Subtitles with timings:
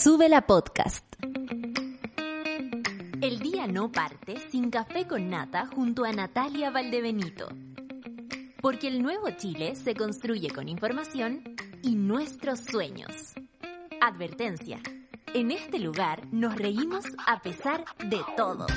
[0.00, 1.04] Sube la podcast.
[3.20, 7.48] El día no parte sin café con nata junto a Natalia Valdebenito.
[8.62, 11.42] Porque el nuevo Chile se construye con información
[11.82, 13.10] y nuestros sueños.
[14.00, 14.78] Advertencia.
[15.34, 18.68] En este lugar nos reímos a pesar de todo.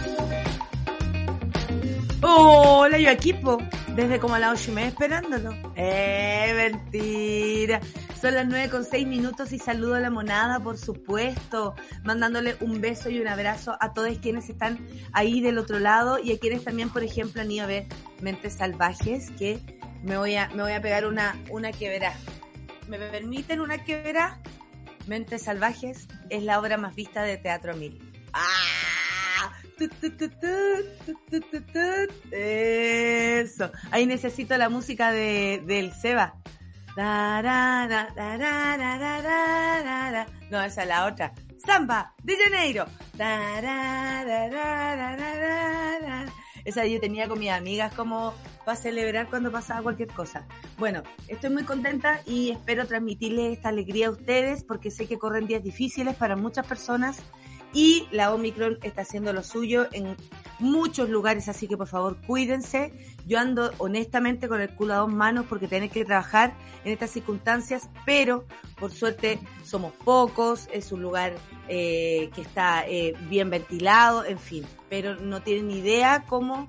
[2.24, 3.60] Hola, yo equipo.
[3.96, 5.54] Desde como a las ocho y media esperándolo.
[5.76, 7.80] Eh, mentira.
[8.22, 11.74] Son las nueve con seis minutos y saludo a la monada, por supuesto.
[12.04, 16.32] Mandándole un beso y un abrazo a todos quienes están ahí del otro lado y
[16.32, 17.88] a quienes también, por ejemplo, han ido a ver
[18.22, 19.60] Mentes Salvajes, que
[20.04, 22.00] me voy a, me voy a pegar una, una que.
[22.88, 24.14] ¿Me permiten una que?
[25.08, 27.98] Mentes Salvajes es la obra más vista de Teatro Mil.
[28.34, 29.52] ¡Ah!
[32.32, 33.72] Eso.
[33.90, 36.36] Ahí necesito la música de, del Seba.
[40.50, 41.34] No, esa es la otra.
[41.66, 42.86] Samba de Janeiro.
[46.66, 48.34] Esa yo tenía con mis amigas como
[48.66, 50.46] para celebrar cuando pasaba cualquier cosa.
[50.78, 55.48] Bueno, estoy muy contenta y espero transmitirles esta alegría a ustedes porque sé que corren
[55.48, 57.22] días difíciles para muchas personas
[57.74, 60.16] y la Omicron está haciendo lo suyo en
[60.60, 62.94] muchos lugares, así que por favor cuídense.
[63.26, 67.12] Yo ando honestamente con el culo a dos manos porque tienen que trabajar en estas
[67.12, 68.46] circunstancias, pero
[68.80, 71.34] por suerte somos pocos, es un lugar
[71.68, 76.68] eh, que está eh, bien ventilado, en fin, pero no tienen idea cómo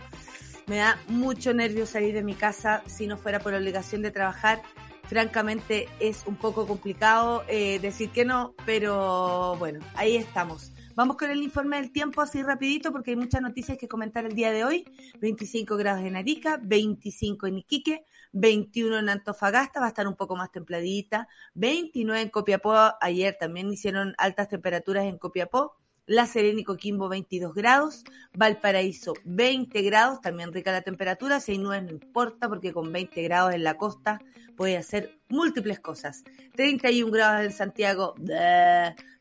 [0.66, 4.10] me da mucho nervio salir de mi casa si no fuera por la obligación de
[4.10, 4.62] trabajar.
[5.04, 10.71] Francamente es un poco complicado eh, decir que no, pero bueno, ahí estamos.
[10.94, 14.34] Vamos con el informe del tiempo así rapidito porque hay muchas noticias que comentar el
[14.34, 14.84] día de hoy.
[15.20, 20.36] 25 grados en Arica, 25 en Iquique, 21 en Antofagasta, va a estar un poco
[20.36, 26.64] más templadita, 29 en Copiapó, ayer también hicieron altas temperaturas en Copiapó, La Serena y
[26.64, 28.04] Coquimbo 22 grados,
[28.34, 33.22] Valparaíso 20 grados, también rica la temperatura, si hay nubes no importa porque con 20
[33.22, 34.20] grados en la costa
[34.58, 36.22] puede hacer múltiples cosas.
[36.54, 38.14] 31 grados en Santiago,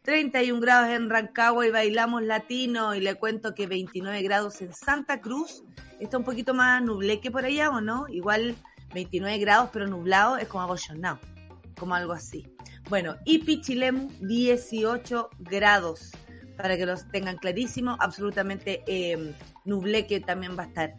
[0.03, 5.22] 31 grados en Rancagua y bailamos latino y le cuento que 29 grados en Santa
[5.22, 5.63] Cruz.
[6.00, 8.56] Está un poquito más nubleque por allá o no, igual
[8.94, 11.19] 29 grados pero nublado es como abollonado,
[11.78, 12.47] como algo así.
[12.89, 16.12] Bueno, y Pichilemu 18 grados
[16.57, 19.35] para que los tengan clarísimo, absolutamente eh,
[19.66, 20.94] nubleque también va a estar.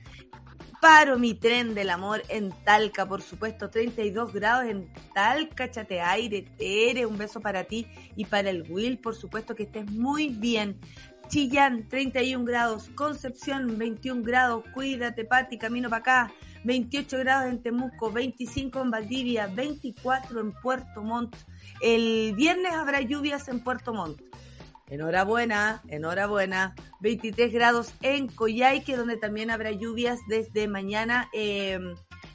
[0.83, 6.43] Paro mi tren del amor en Talca, por supuesto, 32 grados en Talca, chate aire,
[6.59, 10.81] Tere, un beso para ti y para el Will, por supuesto que estés muy bien.
[11.29, 16.33] Chillán, 31 grados, Concepción, 21 grados, cuídate Pati, camino para acá,
[16.65, 21.37] 28 grados en Temuco, 25 en Valdivia, 24 en Puerto Montt.
[21.81, 24.21] El viernes habrá lluvias en Puerto Montt.
[24.93, 26.75] Enhorabuena, enhorabuena.
[27.01, 31.81] 23 grados en Coyhaique, donde también habrá lluvias desde mañana eh,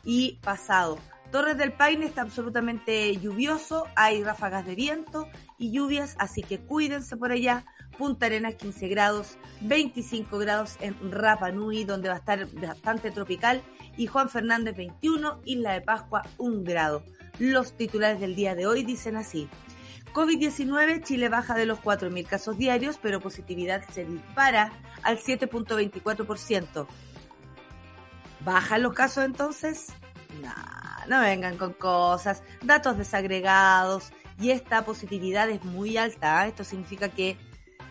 [0.03, 0.97] y pasado.
[1.31, 5.27] Torres del Paine está absolutamente lluvioso, hay ráfagas de viento
[5.59, 7.63] y lluvias, así que cuídense por allá.
[7.95, 13.61] Punta Arenas 15 grados, 25 grados en Rapa Nui, donde va a estar bastante tropical,
[13.97, 17.03] y Juan Fernández 21, Isla de Pascua 1 grado.
[17.37, 19.47] Los titulares del día de hoy dicen así.
[20.17, 24.71] COVID-19, Chile baja de los 4.000 casos diarios, pero positividad se dispara
[25.03, 26.87] al 7.24%.
[28.39, 29.89] ¿Bajan los casos entonces?
[30.41, 30.55] No,
[31.07, 36.47] no vengan con cosas, datos desagregados y esta positividad es muy alta.
[36.47, 36.49] ¿eh?
[36.49, 37.37] Esto significa que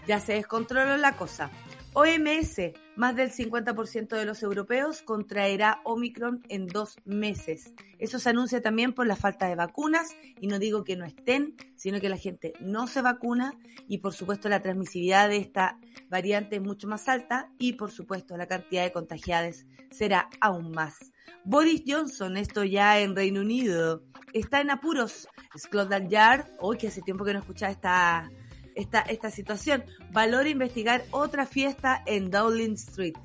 [0.08, 1.48] ya se descontroló la cosa.
[1.92, 2.60] OMS,
[2.96, 7.72] más del 50% de los europeos contraerá Omicron en dos meses.
[7.98, 11.54] Eso se anuncia también por la falta de vacunas y no digo que no estén,
[11.76, 13.54] sino que la gente no se vacuna
[13.86, 18.36] y por supuesto la transmisibilidad de esta variante es mucho más alta y por supuesto
[18.36, 21.12] la cantidad de contagiados será aún más.
[21.44, 24.02] Boris Johnson, esto ya en Reino Unido,
[24.32, 25.28] está en apuros.
[25.56, 28.30] Scotland Yard, hoy que hace tiempo que no escuchaba esta
[28.76, 29.84] esta, esta situación.
[30.12, 33.16] Valora investigar otra fiesta en Dowling Street.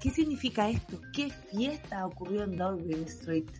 [0.00, 1.00] ¿Qué significa esto?
[1.12, 3.50] ¿Qué fiesta ocurrió en Dowling Street?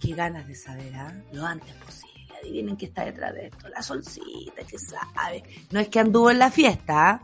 [0.00, 1.12] Qué ganas de saber, ¿ah?
[1.32, 2.08] Lo antes posible.
[2.40, 3.68] Adivinen qué está detrás de esto.
[3.68, 5.42] La solcita, que sabe.
[5.72, 7.22] No es que anduvo en la fiesta, ¿ah?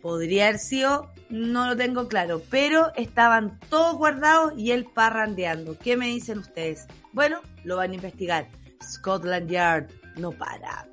[0.00, 5.76] Podría haber sido, no lo tengo claro, pero estaban todos guardados y él parrandeando.
[5.78, 6.86] ¿Qué me dicen ustedes?
[7.12, 8.48] Bueno, lo van a investigar.
[8.82, 10.89] Scotland Yard no para.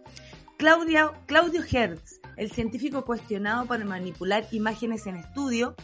[0.58, 5.76] Claudia, Claudio Hertz, el científico cuestionado por manipular imágenes en estudio,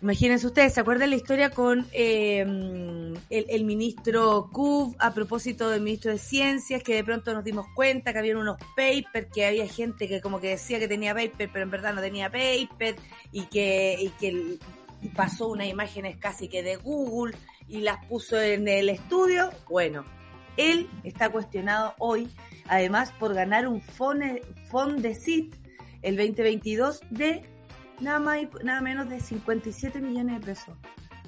[0.00, 6.12] Imagínense ustedes, ¿se acuerdan la historia con el, el, ministro Kub a propósito del ministro
[6.12, 10.06] de Ciencias, que de pronto nos dimos cuenta que había unos papers, que había gente
[10.06, 12.94] que como que decía que tenía paper, pero en verdad no tenía paper,
[13.32, 14.58] y que, y que
[15.16, 19.50] pasó unas imágenes casi que de Google y las puso en el estudio?
[19.68, 20.04] Bueno,
[20.56, 22.28] él está cuestionado hoy,
[22.68, 25.54] además por ganar un Fondesit
[26.02, 27.42] el 2022 de
[28.00, 30.76] nada más y nada menos de 57 millones de pesos.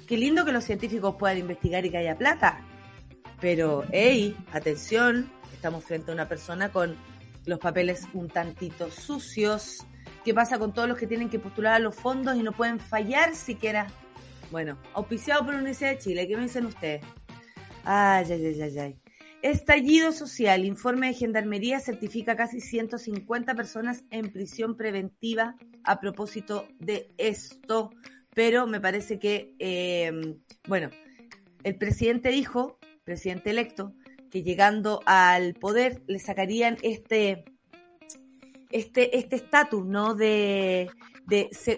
[0.07, 2.61] Qué lindo que los científicos puedan investigar y que haya plata.
[3.39, 6.95] Pero, hey, atención, estamos frente a una persona con
[7.45, 9.85] los papeles un tantito sucios.
[10.23, 12.79] ¿Qué pasa con todos los que tienen que postular a los fondos y no pueden
[12.79, 13.87] fallar siquiera?
[14.51, 17.03] Bueno, auspiciado por la Universidad de Chile, ¿qué me dicen ustedes?
[17.83, 19.01] Ay, ay, ay, ay, ay.
[19.41, 20.65] Estallido social.
[20.65, 27.89] Informe de Gendarmería certifica casi 150 personas en prisión preventiva a propósito de esto.
[28.35, 30.89] Pero me parece que, eh, bueno,
[31.63, 33.93] el presidente dijo, presidente electo,
[34.29, 37.43] que llegando al poder le sacarían este
[38.69, 40.13] este este estatus, ¿no?
[40.15, 40.89] De,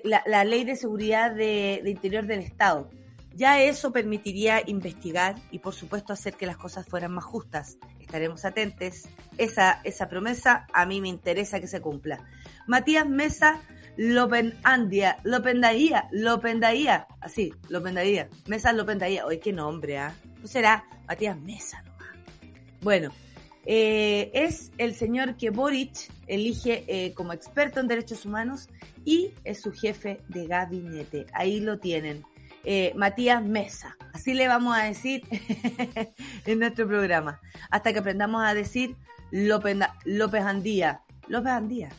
[0.03, 2.89] la, ley de seguridad de interior del Estado
[3.35, 7.77] ya eso permitiría investigar y por supuesto hacer que las cosas fueran más justas.
[7.99, 9.03] Estaremos atentos.
[9.37, 12.23] Esa, esa promesa a mí me interesa que se cumpla.
[12.67, 13.61] Matías Mesa
[13.97, 19.25] Lopenandia, Lopendaía, Lopendaía, así, Lopendaía, Mesa Lopendaía.
[19.25, 20.15] Oye, qué nombre, ¿ah?
[20.41, 22.09] No será Matías Mesa nomás.
[22.81, 23.11] Bueno,
[23.65, 28.67] eh, es el señor que Boric elige eh, como experto en derechos humanos
[29.05, 31.25] y es su jefe de gabinete.
[31.33, 32.25] Ahí lo tienen
[32.63, 33.97] eh, Matías Mesa.
[34.13, 35.23] Así le vamos a decir
[36.45, 37.41] en nuestro programa.
[37.69, 38.95] Hasta que aprendamos a decir
[39.31, 39.75] López,
[40.45, 41.01] Andía.
[41.27, 41.89] López Andía.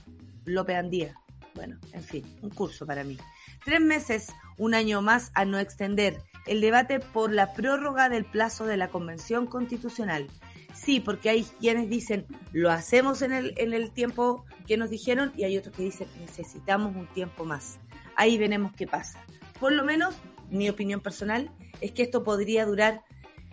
[0.45, 1.15] López Andía.
[1.55, 3.19] Bueno, en fin, un curso para mí.
[3.65, 8.67] Tres meses, un año más a no extender el debate por la prórroga del plazo
[8.67, 10.29] de la Convención Constitucional.
[10.75, 15.33] Sí, porque hay quienes dicen lo hacemos en el, en el tiempo que nos dijeron
[15.37, 17.79] y hay otros que dicen necesitamos un tiempo más.
[18.17, 19.25] Ahí veremos qué pasa.
[19.61, 20.15] Por lo menos
[20.51, 21.51] mi opinión personal,
[21.81, 23.03] es que esto podría durar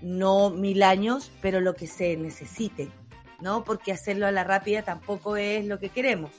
[0.02, 2.90] no mil años, pero lo que se necesite,
[3.40, 3.64] ¿no?
[3.64, 6.32] Porque hacerlo a la rápida tampoco es lo que queremos.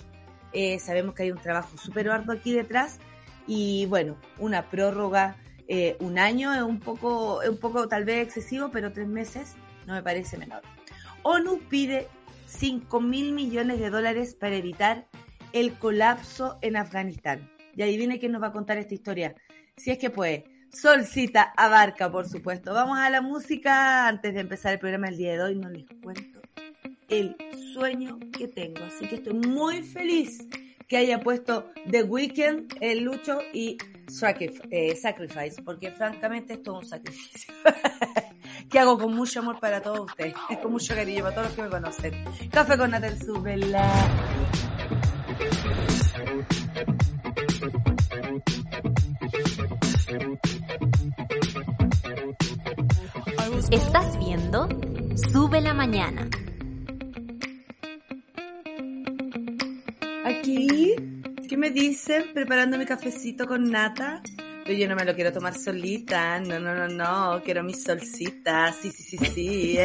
[0.53, 2.99] Eh, sabemos que hay un trabajo súper arduo aquí detrás
[3.47, 5.37] y bueno, una prórroga,
[5.69, 9.55] eh, un año es un poco, es un poco tal vez excesivo, pero tres meses
[9.87, 10.63] no me parece menor.
[11.23, 12.09] ONU pide
[12.47, 15.07] 5 mil millones de dólares para evitar
[15.53, 17.51] el colapso en Afganistán.
[17.75, 19.35] Y adivine quién nos va a contar esta historia
[19.83, 20.45] si es que puede.
[20.71, 22.73] Solcita Abarca, por supuesto.
[22.73, 24.07] Vamos a la música.
[24.07, 26.41] Antes de empezar el programa el día de hoy, no les cuento
[27.09, 27.37] el
[27.75, 28.85] sueño que tengo.
[28.85, 30.47] Así que estoy muy feliz
[30.87, 33.77] que haya puesto The Weeknd, el Lucho y
[34.71, 37.53] eh, Sacrifice, porque francamente esto es un sacrificio.
[38.71, 41.63] que hago con mucho amor para todos ustedes, con mucho cariño para todos los que
[41.63, 42.25] me conocen.
[42.51, 43.91] Café con Natal Subela.
[53.73, 54.69] Estás viendo
[55.33, 56.29] Sube la Mañana.
[60.27, 60.95] Aquí,
[61.49, 62.25] ¿qué me dicen?
[62.35, 64.21] Preparando mi cafecito con nata.
[64.67, 68.75] Pero yo no me lo quiero tomar solita, no, no, no, no, quiero mi solcita,
[68.75, 69.79] sí, sí, sí, sí,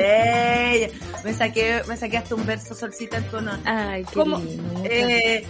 [1.24, 3.58] Me saqué, me saqué hasta un verso solcita en tu honor.
[3.64, 4.42] Ay, qué ¿Cómo?
[4.84, 5.48] Eh,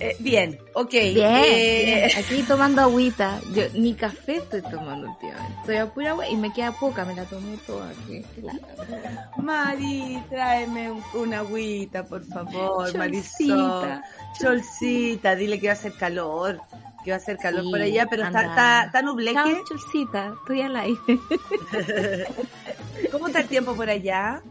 [0.00, 0.90] eh, bien, ok.
[0.90, 3.40] Bien, eh, aquí tomando agüita.
[3.54, 5.54] Yo ni café estoy tomando últimamente.
[5.60, 7.92] Estoy a pura agua y me queda poca, me la tomé toda.
[9.36, 14.00] Mari, tráeme una agüita, por favor, Marisol.
[14.40, 16.60] Cholcita, dile que va a hacer calor.
[17.04, 19.62] Que va a hacer calor por allá, pero está, está, está nubleque.
[19.68, 20.98] Cholcita, estoy al aire.
[23.12, 24.42] ¿Cómo está el tiempo por allá?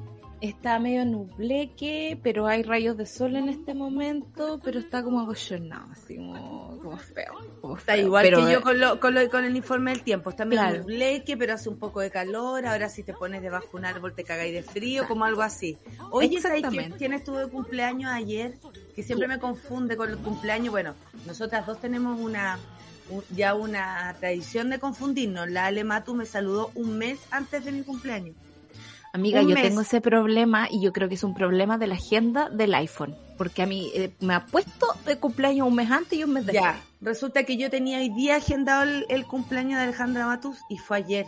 [0.49, 5.89] Está medio nubleque, pero hay rayos de sol en este momento, pero está como abollonado,
[5.93, 7.77] así como, feo.
[7.77, 11.37] está igual que yo con, lo, con, con, el informe del tiempo, está medio nubleque,
[11.37, 14.25] pero hace un poco de calor, ahora si te pones debajo de un árbol te
[14.25, 15.77] cagáis de frío, como algo así.
[16.11, 16.63] Oye, ¿sabes
[16.97, 18.59] quién estuvo de cumpleaños ayer?
[18.95, 20.71] Que siempre me confunde con el cumpleaños.
[20.71, 20.93] Bueno,
[21.25, 22.59] nosotras dos tenemos una
[23.29, 25.49] ya una tradición de confundirnos.
[25.49, 28.35] La Ale Matu me saludó un mes antes de mi cumpleaños.
[29.15, 32.49] Amiga, yo tengo ese problema y yo creo que es un problema de la agenda
[32.49, 36.23] del iPhone, porque a mí eh, me ha puesto de cumpleaños un mes antes y
[36.23, 36.63] un mes después.
[36.63, 40.97] Ya, resulta que yo tenía hoy día agendado el, cumpleaños de Alejandra Matus y fue
[40.97, 41.27] ayer.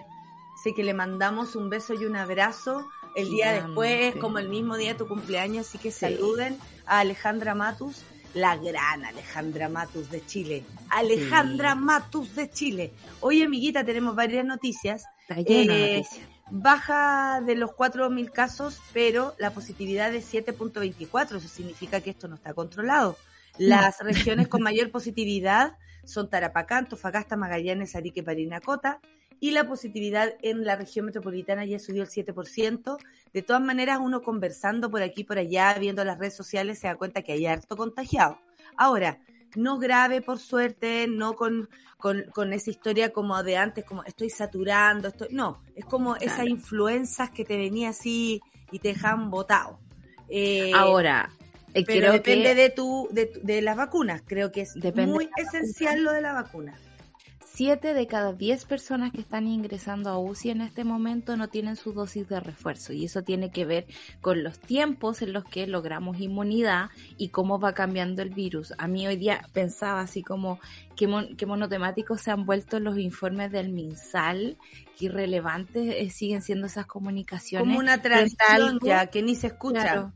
[0.60, 4.78] Así que le mandamos un beso y un abrazo el día después, como el mismo
[4.78, 8.02] día de tu cumpleaños, así que saluden a Alejandra Matus
[8.34, 10.64] la gran Alejandra Matus de Chile.
[10.90, 12.94] Alejandra Matus de Chile.
[13.22, 15.06] Hoy, amiguita, tenemos varias noticias.
[15.22, 21.38] Está de noticias baja de los 4.000 casos, pero la positividad es 7.24.
[21.38, 23.18] Eso significa que esto no está controlado.
[23.58, 29.00] Las regiones con mayor positividad son Tarapacá, Antofagasta, Magallanes, Arique, Parinacota.
[29.40, 32.98] Y la positividad en la región metropolitana ya subió el 7%.
[33.34, 36.96] De todas maneras, uno conversando por aquí por allá, viendo las redes sociales, se da
[36.96, 38.40] cuenta que hay harto contagiado.
[38.78, 39.20] Ahora,
[39.56, 45.08] no grave por suerte, no con, con, esa historia como de antes, como estoy saturando,
[45.10, 49.80] estoy, no, es como esas influencias que te venía así y te dejan botado.
[50.30, 51.32] Eh, Ahora,
[51.74, 56.12] eh, pero depende de, tu, de, de, las vacunas, creo que es muy esencial lo
[56.12, 56.76] de la vacuna.
[57.56, 61.78] 7 de cada 10 personas que están ingresando a UCI en este momento no tienen
[61.78, 63.86] su dosis de refuerzo y eso tiene que ver
[64.20, 68.74] con los tiempos en los que logramos inmunidad y cómo va cambiando el virus.
[68.78, 70.60] A mí hoy día pensaba así como
[70.98, 74.58] que, monotemáticos se han vuelto los informes del MinSal,
[74.98, 77.66] que irrelevantes eh, siguen siendo esas comunicaciones.
[77.66, 80.12] Como una tradición ya que ni se escucha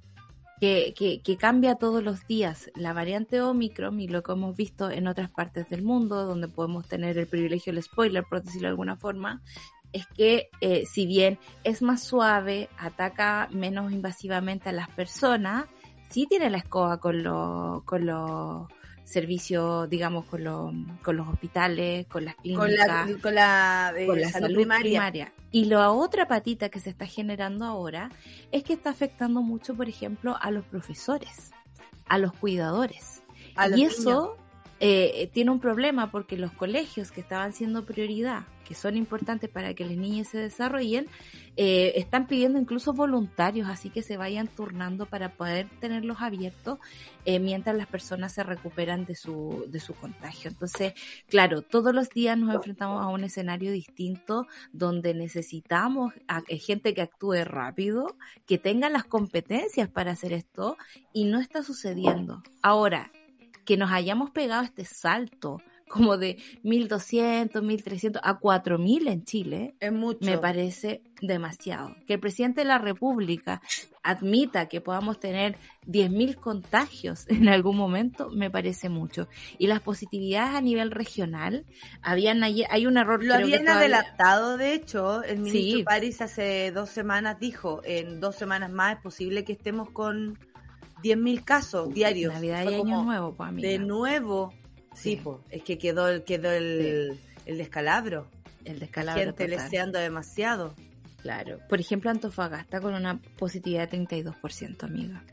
[0.59, 2.69] que, que, cambia todos los días.
[2.75, 6.87] La variante Omicron, y lo que hemos visto en otras partes del mundo, donde podemos
[6.87, 9.41] tener el privilegio del spoiler, por decirlo de alguna forma,
[9.93, 15.65] es que eh, si bien es más suave, ataca menos invasivamente a las personas,
[16.09, 18.67] sí tiene la escoba con, lo, con los
[19.09, 24.55] servicio, digamos, con, con los hospitales, con las clínicas, con la, con la, eh, salud,
[24.55, 25.33] primaria.
[25.51, 28.11] Y la otra patita que se está generando ahora
[28.51, 31.51] es que está afectando mucho, por ejemplo, a los profesores,
[32.05, 33.23] a los cuidadores.
[33.75, 34.37] y eso
[34.79, 39.73] eh, tiene un problema porque los colegios que estaban siendo prioridad, que son importantes para
[39.73, 41.07] que las niñas se desarrollen,
[41.57, 46.77] eh, están pidiendo incluso voluntarios, así que se vayan turnando para poder tenerlos abiertos
[47.25, 50.51] eh, mientras las personas se recuperan de su, de su contagio.
[50.51, 50.93] Entonces,
[51.27, 57.01] claro, todos los días nos enfrentamos a un escenario distinto donde necesitamos a, gente que
[57.01, 60.77] actúe rápido, que tenga las competencias para hacer esto
[61.11, 62.43] y no está sucediendo.
[62.61, 63.11] Ahora,
[63.69, 69.91] que nos hayamos pegado este salto como de 1200, 1300 a 4000 en Chile, es
[69.91, 70.25] mucho.
[70.25, 71.95] me parece demasiado.
[72.07, 73.61] Que el presidente de la República
[74.01, 79.27] admita que podamos tener 10.000 contagios en algún momento, me parece mucho.
[79.59, 81.67] Y las positividades a nivel regional,
[82.01, 83.23] habían hay un error.
[83.23, 88.71] Lo habían adelantado, de hecho, el ministro París hace dos semanas dijo, en dos semanas
[88.71, 90.39] más es posible que estemos con
[91.01, 92.33] 10.000 casos diarios.
[92.33, 94.53] Navidad y Año Nuevo, pues, De nuevo.
[94.93, 98.27] Sí, pues, es que quedó, quedó el, el descalabro.
[98.65, 99.23] El descalabro.
[99.23, 100.75] Gente deseando demasiado.
[101.21, 101.59] Claro.
[101.67, 105.23] Por ejemplo, Antofagasta con una positividad de 32%, amiga.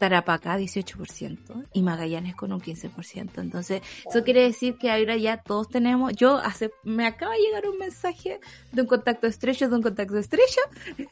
[0.00, 3.38] Tarapacá 18% y Magallanes con un 15%.
[3.38, 7.68] Entonces, eso quiere decir que ahora ya todos tenemos, yo hace, me acaba de llegar
[7.68, 8.40] un mensaje
[8.72, 10.62] de un contacto estrecho, de un contacto estrecho,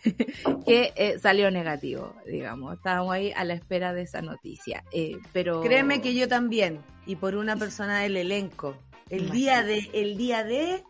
[0.67, 2.77] que eh, salió negativo, digamos.
[2.77, 4.83] Estábamos ahí a la espera de esa noticia.
[4.91, 8.75] Eh, pero Créeme que yo también, y por una persona del elenco.
[9.11, 10.83] El día de, el día de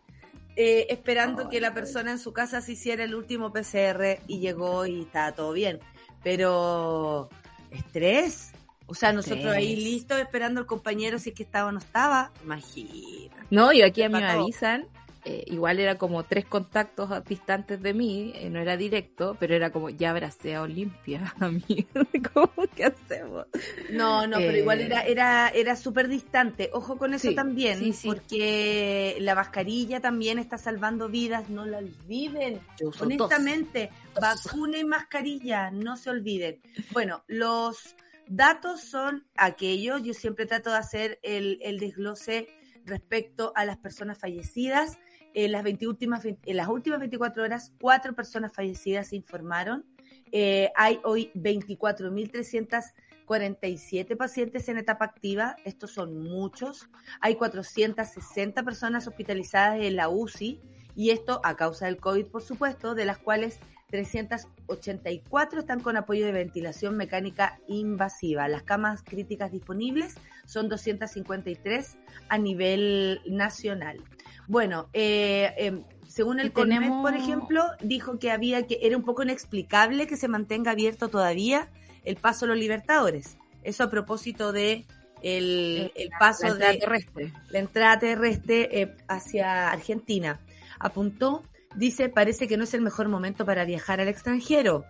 [0.55, 4.85] eh, esperando que la persona en su casa se hiciera el último PCR y llegó
[4.85, 5.79] y estaba todo bien.
[6.23, 7.29] Pero
[7.71, 8.51] estrés.
[8.85, 12.31] O sea, nosotros ahí listos esperando al compañero si es que estaba o no estaba.
[12.43, 13.35] Imagina.
[13.51, 14.87] No, y aquí a mí me avisan.
[15.25, 19.69] Eh, igual era como tres contactos distantes de mí, eh, no era directo, pero era
[19.69, 21.89] como ya sea Olimpia, amigo.
[22.33, 23.47] ¿Cómo que hacemos?
[23.91, 26.69] No, no, pero igual era, eh, era, era súper distante.
[26.73, 32.61] Ojo con eso también, porque la mascarilla también está salvando vidas, no la olviden.
[32.99, 36.61] Honestamente, vacuna y mascarilla, no se olviden.
[36.91, 37.95] Bueno, los
[38.27, 42.47] datos son aquellos, yo siempre trato de hacer el, el desglose
[42.85, 44.97] respecto a las personas fallecidas.
[45.33, 49.85] En las, últimas, en las últimas 24 horas, cuatro personas fallecidas se informaron.
[50.31, 55.55] Eh, hay hoy 24.347 pacientes en etapa activa.
[55.65, 56.87] Estos son muchos.
[57.21, 60.59] Hay 460 personas hospitalizadas en la UCI.
[60.95, 63.59] Y esto a causa del COVID, por supuesto, de las cuales
[63.89, 68.47] 384 están con apoyo de ventilación mecánica invasiva.
[68.47, 74.03] Las camas críticas disponibles son 253 a nivel nacional.
[74.49, 79.21] Bueno, eh, em, según el CONMED, por ejemplo, dijo que había que era un poco
[79.21, 81.69] inexplicable que se mantenga abierto todavía
[82.03, 83.37] el paso a los Libertadores.
[83.63, 84.87] Eso a propósito de
[85.21, 87.33] el, paso la entrada terrestre.
[87.51, 90.39] la entrada terrestre eh, hacia Argentina.
[90.79, 91.43] Apuntó
[91.75, 94.83] dice, parece que no es el mejor momento para viajar al extranjero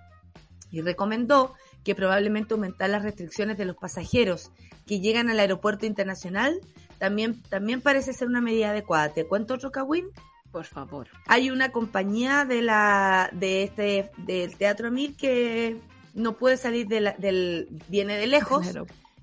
[0.72, 4.52] y recomendó que probablemente aumentar las restricciones de los pasajeros
[4.88, 6.62] que llegan al aeropuerto internacional
[7.00, 9.10] también, también parece ser una medida adecuada.
[9.10, 10.08] ¿Te cuento otro Kawin?
[10.52, 11.08] Por favor.
[11.28, 15.78] Hay una compañía de la de este del Teatro Mil que
[16.14, 18.68] no puede salir de la, del viene de lejos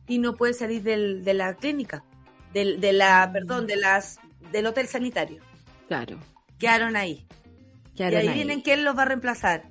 [0.07, 2.05] y no puede salir del, de la clínica,
[2.53, 3.33] del, de la, mm.
[3.33, 4.19] perdón, de las
[4.53, 5.43] del hotel sanitario.
[5.89, 6.19] Claro.
[6.59, 7.27] Quedaron ahí.
[7.97, 9.65] Quedaron y ahí, vienen quién los va a reemplazar.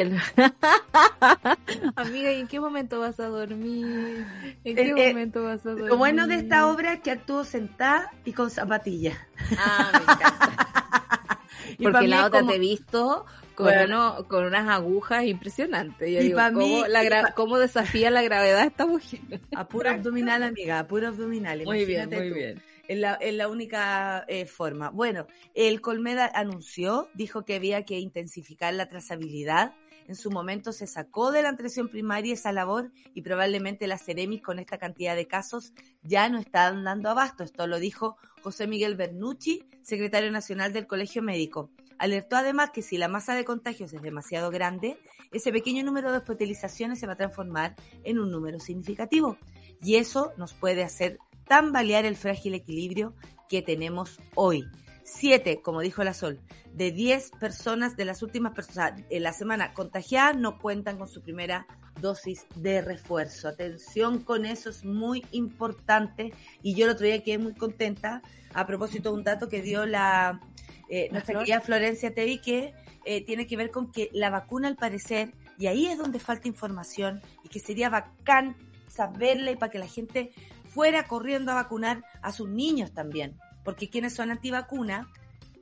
[1.96, 4.26] Amiga, ¿y en qué momento vas a dormir?
[4.64, 5.88] ¿En qué eh, momento vas a dormir?
[5.88, 9.18] Lo bueno de esta obra es que actúo sentada y con zapatillas.
[9.58, 11.38] Ah, me encanta.
[11.82, 16.10] Porque la otra te he visto con, unas agujas impresionantes.
[16.10, 19.20] Yo digo, ¿cómo, la ¿cómo, desafía la gravedad esta mujer?
[19.56, 21.62] A puro abdominal, amiga, a puro abdominal.
[21.64, 22.62] Muy bien, muy bien.
[22.88, 24.90] Es la, la única eh, forma.
[24.90, 29.72] Bueno, el Colmeda anunció, dijo que había que intensificar la trazabilidad.
[30.08, 34.42] En su momento se sacó de la atención primaria esa labor y probablemente las Ceremis
[34.42, 37.44] con esta cantidad de casos ya no están dando abasto.
[37.44, 41.70] Esto lo dijo José Miguel Bernucci, secretario nacional del Colegio Médico.
[41.98, 44.98] Alertó además que si la masa de contagios es demasiado grande,
[45.30, 49.38] ese pequeño número de hospitalizaciones se va a transformar en un número significativo.
[49.80, 53.14] Y eso nos puede hacer tambalear el frágil equilibrio
[53.48, 54.66] que tenemos hoy.
[55.04, 56.40] Siete, como dijo la Sol,
[56.72, 61.22] de diez personas de las últimas personas en la semana contagiadas no cuentan con su
[61.22, 61.66] primera
[62.00, 63.48] dosis de refuerzo.
[63.48, 66.32] Atención con eso, es muy importante.
[66.62, 68.22] Y yo el otro día quedé muy contenta
[68.54, 70.40] a propósito de un dato que dio la
[70.88, 74.76] eh, nuestra querida Florencia Tevi, que eh, tiene que ver con que la vacuna al
[74.76, 78.56] parecer, y ahí es donde falta información, y que sería bacán
[78.88, 80.32] saberla y para que la gente
[80.68, 85.08] fuera corriendo a vacunar a sus niños también, porque quienes son antivacuna,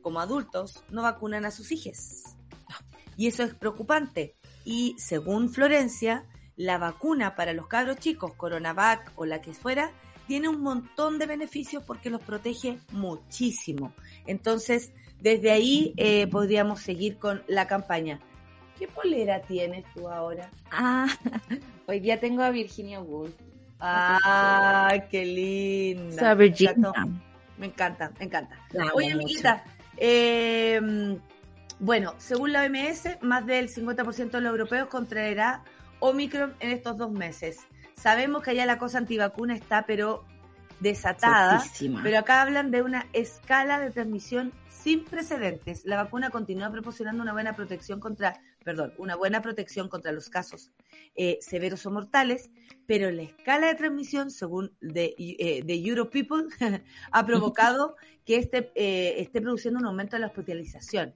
[0.02, 2.22] como adultos, no vacunan a sus hijos.
[3.16, 4.34] Y eso es preocupante.
[4.64, 6.24] Y según Florencia,
[6.56, 9.90] la vacuna para los cabros chicos, Coronavac o la que fuera,
[10.26, 13.92] tiene un montón de beneficios porque los protege muchísimo.
[14.26, 18.20] Entonces, desde ahí eh, podríamos seguir con la campaña.
[18.78, 20.50] ¿Qué polera tienes tú ahora?
[20.70, 21.06] Ah,
[21.86, 23.34] hoy día tengo a Virginia Woolf.
[23.80, 26.34] Ah, qué linda.
[26.34, 26.92] Virginia.
[27.60, 28.56] Me encanta, me encanta.
[28.94, 29.62] Oye, amiguita,
[29.98, 31.18] em,
[31.78, 35.62] bueno, según la OMS, más del 50% de los europeos contraerá
[35.98, 37.58] Omicron en estos dos meses.
[37.94, 40.24] Sabemos que allá la cosa antivacuna está, pero
[40.80, 41.62] desatada.
[42.02, 45.84] Pero acá hablan de una escala de transmisión sin precedentes.
[45.84, 50.70] La vacuna continúa proporcionando una buena protección contra, perdón, una buena protección contra los casos
[51.16, 52.50] eh, severos o mortales,
[52.86, 56.44] pero la escala de transmisión, según de, eh, de Euro People,
[57.12, 61.14] ha provocado que este, eh, esté produciendo un aumento de la hospitalización.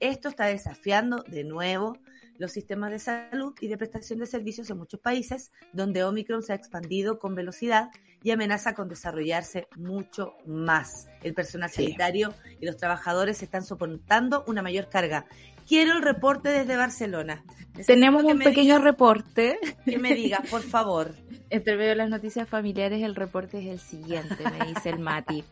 [0.00, 1.96] Esto está desafiando de nuevo
[2.38, 6.52] los sistemas de salud y de prestación de servicios en muchos países donde Omicron se
[6.52, 7.90] ha expandido con velocidad
[8.22, 11.08] y amenaza con desarrollarse mucho más.
[11.22, 15.26] El personal sanitario y los trabajadores están soportando una mayor carga.
[15.66, 17.42] Quiero el reporte desde Barcelona.
[17.86, 19.58] Tenemos un pequeño reporte.
[19.84, 21.14] Que me digas, por favor.
[21.50, 25.44] Entre medio de las noticias familiares, el reporte es el siguiente, me dice el Mati.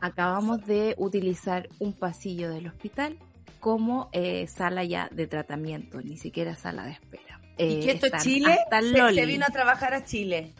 [0.00, 3.18] Acabamos de utilizar un pasillo del hospital
[3.58, 7.40] como eh, sala ya de tratamiento, ni siquiera sala de espera.
[7.56, 8.58] ¿Y que esto es Chile?
[8.70, 10.52] Se, se, vino a trabajar a Chile.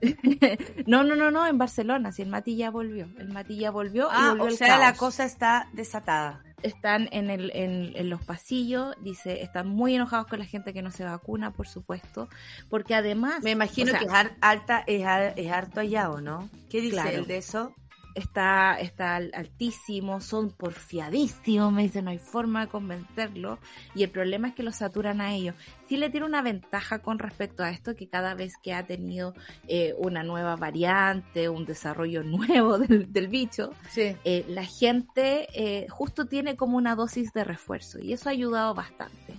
[0.86, 3.08] no, no, no, no, en Barcelona, si el Mati ya volvió.
[3.18, 4.08] El Mati ya volvió.
[4.10, 6.42] Ah, o sea, la cosa está desatada.
[6.62, 10.90] Están en, el, en, los pasillos, dice, están muy enojados con la gente que no
[10.90, 12.28] se vacuna, por supuesto,
[12.70, 13.42] porque además...
[13.42, 15.04] Me imagino que es, alta, es,
[15.36, 16.48] es, harto allá, ¿o no?
[16.70, 17.74] ¿Qué dice de eso?
[18.16, 23.58] Está, está altísimo, son porfiadísimos, me dice, no hay forma de convencerlo,
[23.94, 25.54] y el problema es que lo saturan a ellos.
[25.86, 29.34] Sí le tiene una ventaja con respecto a esto, que cada vez que ha tenido
[29.68, 36.56] eh, una nueva variante, un desarrollo nuevo del, bicho, eh, la gente eh, justo tiene
[36.56, 39.34] como una dosis de refuerzo, y eso ha ayudado bastante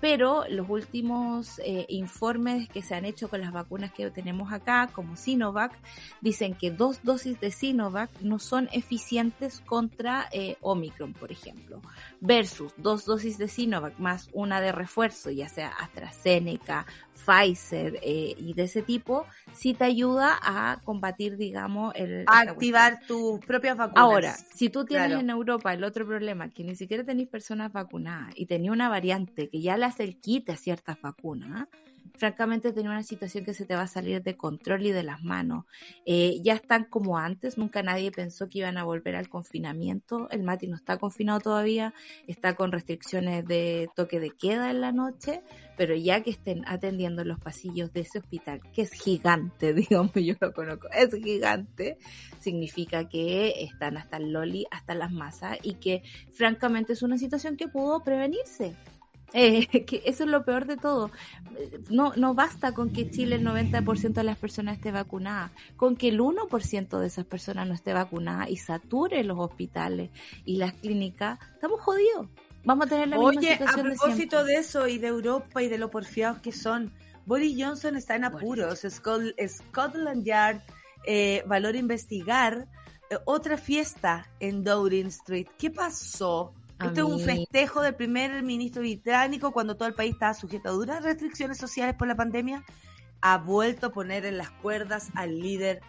[0.00, 4.88] pero los últimos eh, informes que se han hecho con las vacunas que tenemos acá,
[4.92, 5.72] como Sinovac,
[6.20, 11.80] dicen que dos dosis de Sinovac no son eficientes contra eh, Omicron, por ejemplo,
[12.20, 16.86] versus dos dosis de Sinovac más una de refuerzo, ya sea AstraZeneca,
[17.28, 22.24] Pfizer eh, y de ese tipo, sí te ayuda a combatir, digamos, el...
[22.26, 24.02] A activar tus propias vacunas.
[24.02, 28.32] Ahora, si tú tienes en Europa el otro problema, que ni siquiera tenéis personas vacunadas
[28.36, 31.68] y tenía una variante que ya le hace el quite a ciertas vacunas,
[32.18, 35.22] francamente tenía una situación que se te va a salir de control y de las
[35.22, 35.64] manos.
[36.04, 40.28] Eh, ya están como antes, nunca nadie pensó que iban a volver al confinamiento.
[40.30, 41.94] El Mati no está confinado todavía,
[42.26, 45.42] está con restricciones de toque de queda en la noche,
[45.76, 50.34] pero ya que estén atendiendo los pasillos de ese hospital, que es gigante, digamos, yo
[50.40, 51.98] lo conozco, es gigante,
[52.40, 57.56] significa que están hasta el loli, hasta las masas y que francamente es una situación
[57.56, 58.74] que pudo prevenirse.
[59.32, 61.10] Eh, que eso es lo peor de todo.
[61.90, 66.08] No, no basta con que Chile el 90% de las personas esté vacunada, con que
[66.08, 70.10] el 1% de esas personas no esté vacunada y sature los hospitales
[70.44, 72.28] y las clínicas, estamos jodidos.
[72.64, 75.78] Vamos a tener la misma situación a propósito de, eso y de Europa y de
[75.78, 76.92] lo porfiados que son,
[77.24, 78.80] Boris Johnson está en apuros.
[78.80, 80.60] Scotland Yard
[81.04, 82.68] eh, valor investigar
[83.10, 85.46] eh, otra fiesta en Downing Street.
[85.56, 86.52] ¿Qué pasó?
[86.80, 90.72] Esto es un festejo del primer ministro británico cuando todo el país estaba sujeto a
[90.72, 92.64] duras restricciones sociales por la pandemia.
[93.20, 95.80] Ha vuelto a poner en las cuerdas al líder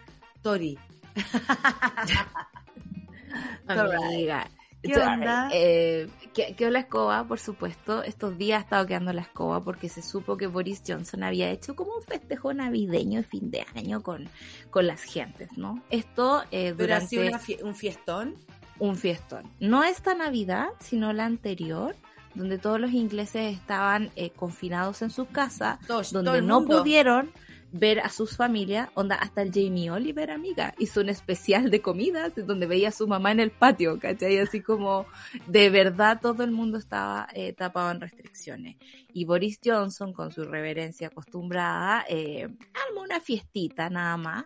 [0.42, 0.78] Tory.
[3.68, 4.48] Amiga,
[4.82, 5.50] ¿Qué onda?
[5.52, 8.02] Eh, quedó la escoba, por supuesto.
[8.02, 11.76] Estos días ha estado quedando la escoba porque se supo que Boris Johnson había hecho
[11.76, 14.28] como un festejo navideño de fin de año con,
[14.70, 15.82] con las gentes, ¿no?
[15.90, 17.30] Esto eh, durante...
[17.62, 18.36] un fiestón?
[18.80, 19.44] Un fiestón.
[19.60, 21.94] No esta Navidad, sino la anterior,
[22.34, 25.78] donde todos los ingleses estaban eh, confinados en sus casas,
[26.12, 27.30] donde no pudieron
[27.72, 32.32] ver a sus familias, onda, hasta el Jamie Oliver, amiga, hizo un especial de comidas
[32.34, 34.38] donde veía a su mamá en el patio, ¿cachai?
[34.38, 35.06] Así como
[35.46, 38.76] de verdad todo el mundo estaba eh, tapado en restricciones.
[39.12, 42.48] Y Boris Johnson, con su reverencia acostumbrada, eh,
[42.88, 44.44] armó una fiestita nada más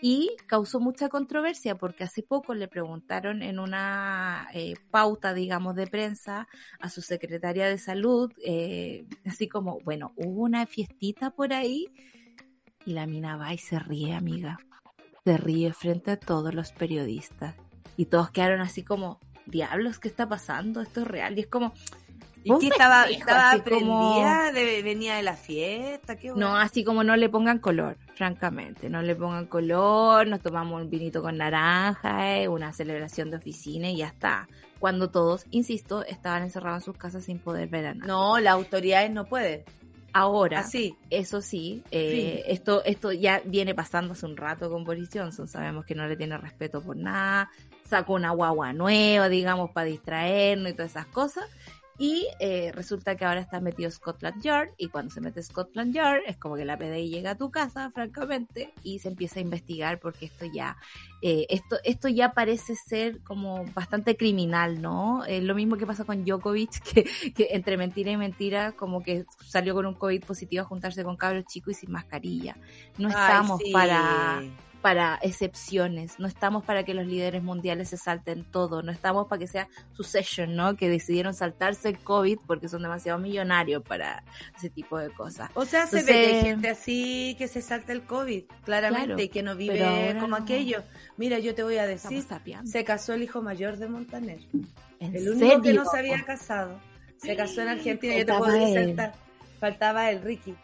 [0.00, 5.86] y causó mucha controversia porque hace poco le preguntaron en una eh, pauta, digamos, de
[5.86, 11.88] prensa a su secretaria de salud, eh, así como, bueno, hubo una fiestita por ahí
[12.86, 14.58] y la mina va y se ríe, amiga.
[15.24, 17.56] Se ríe frente a todos los periodistas.
[17.96, 20.80] Y todos quedaron así como, diablos, ¿qué está pasando?
[20.80, 21.36] Esto es real.
[21.36, 21.74] Y es como...
[22.44, 24.52] ¿Y qué estaba, estaba prendida?
[24.52, 26.16] ¿Venía de la fiesta?
[26.36, 28.88] No, así como no le pongan color, francamente.
[28.88, 33.90] No le pongan color, nos tomamos un vinito con naranja, eh, una celebración de oficina
[33.90, 34.46] y ya está.
[34.78, 38.06] Cuando todos, insisto, estaban encerrados en sus casas sin poder ver a nadie.
[38.06, 39.64] No, las autoridades no pueden.
[40.18, 40.64] Ahora,
[41.10, 45.46] eso sí, eh, esto, esto ya viene pasando hace un rato con Boris Johnson.
[45.46, 47.50] Sabemos que no le tiene respeto por nada.
[47.84, 51.44] Sacó una guagua nueva, digamos, para distraernos y todas esas cosas.
[51.98, 56.22] Y eh, resulta que ahora está metido Scotland Yard y cuando se mete Scotland Yard
[56.26, 59.98] es como que la PDI llega a tu casa, francamente, y se empieza a investigar
[59.98, 60.76] porque esto ya,
[61.22, 65.24] eh, esto, esto ya parece ser como bastante criminal, ¿no?
[65.24, 69.24] Eh, lo mismo que pasa con Djokovic, que, que entre mentira y mentira como que
[69.46, 72.56] salió con un COVID positivo a juntarse con cabros chicos y sin mascarilla.
[72.98, 74.42] No estamos para
[74.86, 79.40] para excepciones, no estamos para que los líderes mundiales se salten todo, no estamos para
[79.40, 80.76] que sea succession, ¿no?
[80.76, 84.22] Que decidieron saltarse el COVID porque son demasiado millonarios para
[84.56, 85.50] ese tipo de cosas.
[85.54, 89.56] O sea, se ve gente así que se salta el COVID, claramente, y que no
[89.56, 90.84] vive como aquello.
[91.16, 92.24] Mira, yo te voy a decir,
[92.62, 94.38] se casó el hijo mayor de Montaner.
[95.00, 96.78] el único que no se había casado.
[97.16, 98.96] Se casó en Argentina, yo te puedo decir,
[99.58, 100.54] faltaba el Ricky.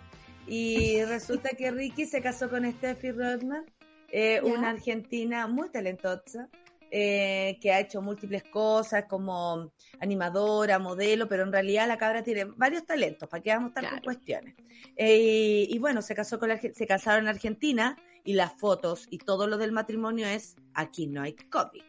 [0.47, 3.65] Y resulta que Ricky se casó con Steffi Rodman
[4.13, 6.49] eh, una argentina muy talentosa,
[6.91, 12.45] eh, que ha hecho múltiples cosas como animadora, modelo, pero en realidad la cabra tiene
[12.45, 14.55] varios talentos, ¿para qué vamos a estar con cuestiones?
[14.97, 19.17] Eh, y bueno, se casó con la, se casaron en Argentina y las fotos y
[19.17, 21.83] todo lo del matrimonio es aquí no hay COVID.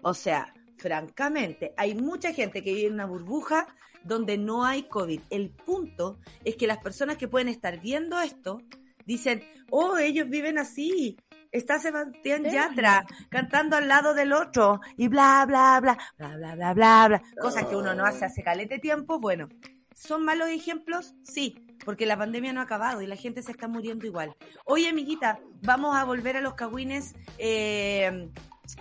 [0.00, 3.68] O sea, francamente, hay mucha gente que vive en una burbuja
[4.02, 5.20] donde no hay COVID.
[5.28, 8.62] El punto es que las personas que pueden estar viendo esto
[9.04, 11.18] dicen, oh, ellos viven así,
[11.58, 16.74] está Sebastián Yatra cantando al lado del otro y bla, bla, bla, bla, bla, bla,
[16.74, 17.22] bla, bla.
[17.40, 19.18] Cosas que uno no hace hace calete tiempo.
[19.18, 19.48] Bueno,
[19.94, 21.14] ¿son malos ejemplos?
[21.22, 24.34] Sí, porque la pandemia no ha acabado y la gente se está muriendo igual.
[24.64, 28.30] Oye, amiguita, vamos a volver a los cagüines eh,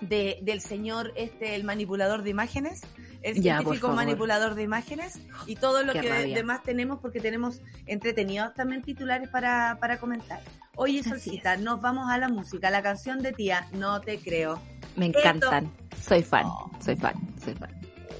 [0.01, 2.81] de, del señor, este, el manipulador de imágenes
[3.25, 8.83] el científico manipulador de imágenes y todo lo que demás tenemos porque tenemos entretenidos también
[8.83, 10.41] titulares para, para comentar.
[10.77, 14.61] Oye, Solcita, nos vamos a la música, la canción de tía, no te creo.
[14.95, 16.45] Me encantan, soy fan,
[16.83, 17.69] soy fan, soy fan.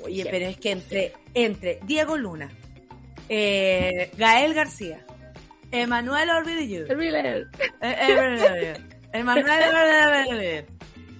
[0.04, 2.50] Oye, pero es que entre, entre Diego Luna,
[3.30, 5.06] eh, Gael García,
[5.72, 6.86] Emanuel Orbillo,
[9.14, 10.66] Emanuel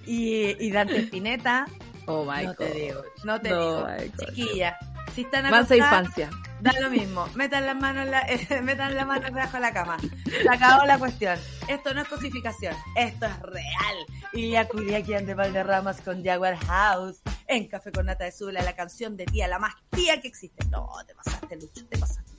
[0.06, 1.66] y, y Dante Spinetta,
[2.06, 3.86] Oh my no te digo, no te digo.
[4.18, 4.78] Chiquilla,
[5.12, 6.30] si están Mansa infancia.
[6.60, 7.26] Da lo mismo.
[7.34, 8.26] Metan las manos, la,
[8.62, 9.96] metan las manos debajo de la cama.
[10.24, 11.38] Se acabó la cuestión.
[11.68, 12.74] Esto no es cosificación.
[12.96, 13.96] Esto es real.
[14.32, 17.20] Y ya cuidé aquí de Valderramas con Jaguar House.
[17.46, 20.64] En Café con Nata de Zula, la canción de tía, la más tía que existe.
[20.70, 22.36] No, te pasaste, Lucho, te pasaste.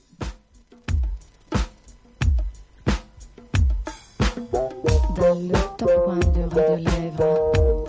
[5.16, 7.22] Dans le top 1 de Radio Live,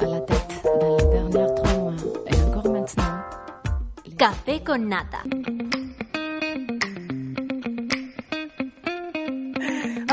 [0.00, 1.94] à la tête dans les dernières trois mois
[2.26, 3.20] et encore maintenant.
[4.16, 5.22] Café con nata.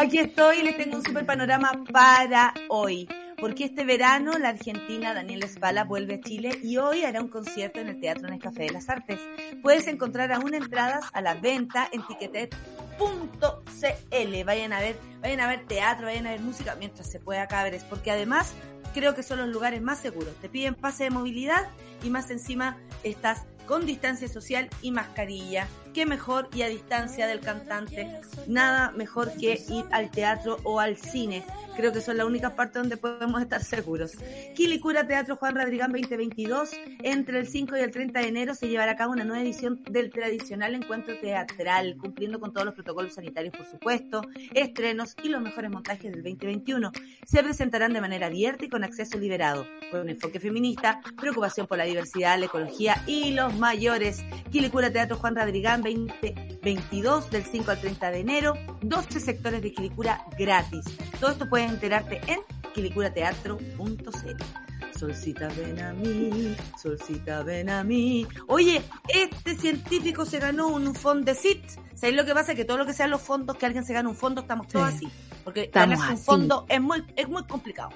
[0.05, 3.07] Aquí estoy y les tengo un super panorama para hoy.
[3.39, 7.79] Porque este verano la argentina Daniela Espala vuelve a Chile y hoy hará un concierto
[7.79, 9.19] en el Teatro Café de las Artes.
[9.63, 12.55] Puedes encontrar aún entradas a la venta en Tiquetet
[12.99, 14.43] .cl.
[14.43, 17.83] Vayan a ver, vayan a ver teatro, vayan a ver música mientras se pueda cabres,
[17.83, 18.53] porque además
[18.93, 20.35] creo que son los lugares más seguros.
[20.35, 21.67] Te piden pase de movilidad
[22.03, 25.67] y más encima estás con distancia social y mascarilla.
[25.95, 28.19] Qué mejor y a distancia del cantante.
[28.47, 31.45] Nada mejor que ir al teatro o al cine.
[31.77, 34.11] Creo que son las únicas partes donde podemos estar seguros.
[34.55, 36.71] Quilicura Teatro Juan Radrigán 2022.
[37.03, 39.81] Entre el 5 y el 30 de enero se llevará a cabo una nueva edición
[39.89, 44.21] del tradicional encuentro teatral, cumpliendo con todos los protocolos sanitarios, por supuesto,
[44.53, 46.91] estrenos y los mejores montajes del 2021.
[47.25, 51.77] Se presentarán de manera abierta y con acceso liberado, con un enfoque feminista, preocupación por
[51.77, 54.23] la diversidad, la ecología y los mayores.
[54.51, 58.53] Quilicura Teatro Juan Radrigán 2022 del 5 al 30 de enero.
[58.81, 60.85] 12 sectores de Quilicura gratis.
[61.19, 62.39] Todo esto puede enterarte en
[62.73, 64.43] quilicurateatro.cl.
[64.97, 68.25] Solcita ven a mí, Solcita ven a mí.
[68.47, 71.63] Oye, este científico se ganó un fondo de CIT.
[71.93, 72.55] ¿Sabéis lo que pasa?
[72.55, 74.87] Que todo lo que sean los fondos, que alguien se gane un fondo, estamos todos
[74.87, 75.07] así.
[75.43, 77.89] Porque estamos un fondo es muy, es muy complicado.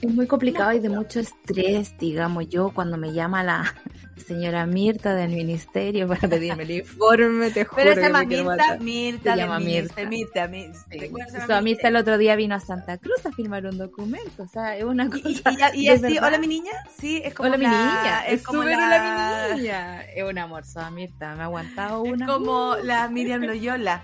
[0.00, 2.48] Es muy complicado y de mucho estrés, digamos.
[2.48, 3.74] Yo cuando me llama la
[4.16, 7.82] señora Mirta del ministerio para pedirme el informe, te juro.
[7.82, 10.04] Pero se llama Mirta, Mirta, se llama Mirta.
[10.06, 11.58] Mirta, Mirta.
[11.58, 14.76] Su Mirta el otro día vino a Santa Cruz a firmar un documento, o sea,
[14.76, 15.52] es una cosa.
[15.74, 18.76] Y, así, hola mi niña, sí, es como hola mi niña, es, como la...
[18.76, 20.02] hola mi niña.
[20.02, 22.26] Es un amor, Soa Mirta, me ha aguantado una.
[22.26, 24.02] Es como la Miriam Loyola.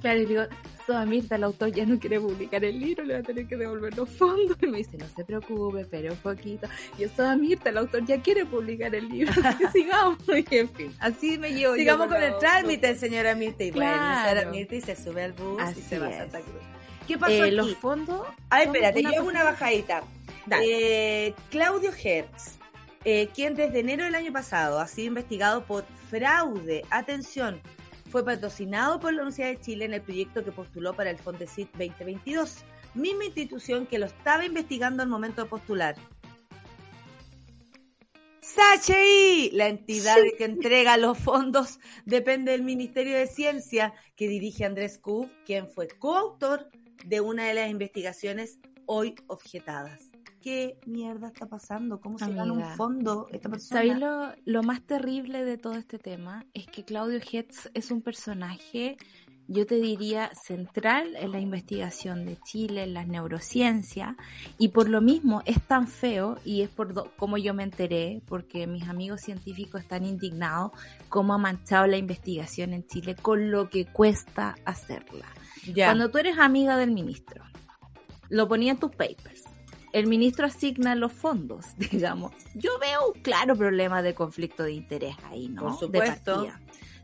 [0.00, 0.42] Claro, y digo,
[0.86, 3.56] toda Mirta, el autor ya no quiere publicar el libro, le va a tener que
[3.56, 4.56] devolver los fondos.
[4.60, 6.68] Y me dice, no se preocupe, pero un poquito.
[6.98, 9.32] Y yo, toda Mirta, el autor ya quiere publicar el libro,
[9.72, 10.18] sigamos.
[10.28, 11.74] Y en fin, así me llevo.
[11.74, 13.64] Sigamos con el trámite, señora Mirta.
[13.64, 16.62] Y bueno, señora Mirta y se sube al bus y se va a Santa Cruz.
[17.06, 17.50] ¿Qué pasó eh, aquí?
[17.50, 18.26] Los fondos...
[18.48, 20.04] Ay, espérate, yo hago una bajadita.
[20.62, 22.58] Eh, Claudio Hertz.
[23.04, 26.84] Eh, quien desde enero del año pasado ha sido investigado por fraude.
[26.90, 27.60] Atención,
[28.12, 31.72] fue patrocinado por la Universidad de Chile en el proyecto que postuló para el Fondesit
[31.72, 32.58] 2022,
[32.94, 35.96] misma institución que lo estaba investigando al momento de postular.
[38.42, 44.98] SACHEI, la entidad que entrega los fondos, depende del Ministerio de Ciencia que dirige Andrés
[44.98, 46.68] Kub, quien fue coautor
[47.06, 50.11] de una de las investigaciones hoy objetadas.
[50.42, 52.00] ¿Qué mierda está pasando?
[52.00, 53.80] ¿Cómo se gana un fondo esta persona?
[53.80, 56.44] ¿Sabéis lo, lo, más terrible de todo este tema?
[56.52, 58.96] Es que Claudio Hetz es un personaje,
[59.46, 64.16] yo te diría, central en la investigación de Chile, en las neurociencias,
[64.58, 68.66] y por lo mismo es tan feo, y es por como yo me enteré, porque
[68.66, 70.72] mis amigos científicos están indignados,
[71.08, 75.26] cómo ha manchado la investigación en Chile con lo que cuesta hacerla.
[75.72, 77.44] Cuando tú eres amiga del ministro,
[78.28, 79.51] lo ponía en tus papers
[79.92, 82.32] el ministro asigna los fondos, digamos.
[82.54, 85.62] Yo veo un claro problema de conflicto de interés ahí, ¿no?
[85.62, 86.48] Por supuesto.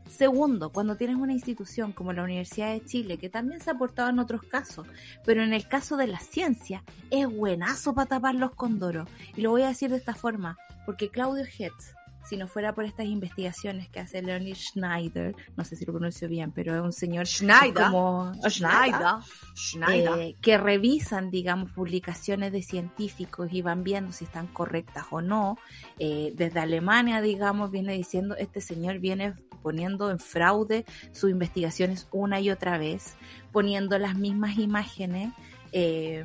[0.09, 4.09] Segundo, cuando tienes una institución como la Universidad de Chile, que también se ha aportado
[4.09, 4.87] en otros casos,
[5.23, 9.07] pero en el caso de la ciencia, es buenazo para tapar los condoros.
[9.35, 11.93] Y lo voy a decir de esta forma, porque Claudio Hetz,
[12.29, 16.29] si no fuera por estas investigaciones que hace Leonid Schneider, no sé si lo pronuncio
[16.29, 19.15] bien, pero es un señor Schneider, como Schneider,
[19.55, 20.19] Schneider.
[20.19, 25.57] Eh, que revisan, digamos, publicaciones de científicos y van viendo si están correctas o no.
[25.97, 32.39] Eh, desde Alemania, digamos, viene diciendo, este señor viene poniendo en fraude sus investigaciones una
[32.39, 33.15] y otra vez,
[33.51, 35.33] poniendo las mismas imágenes
[35.71, 36.23] eh,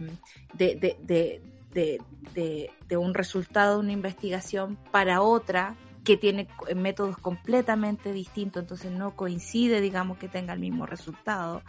[0.52, 2.00] de, de, de de,
[2.34, 8.92] de, de, un resultado de una investigación para otra que tiene métodos completamente distintos, entonces
[8.92, 11.62] no coincide, digamos, que tenga el mismo resultado.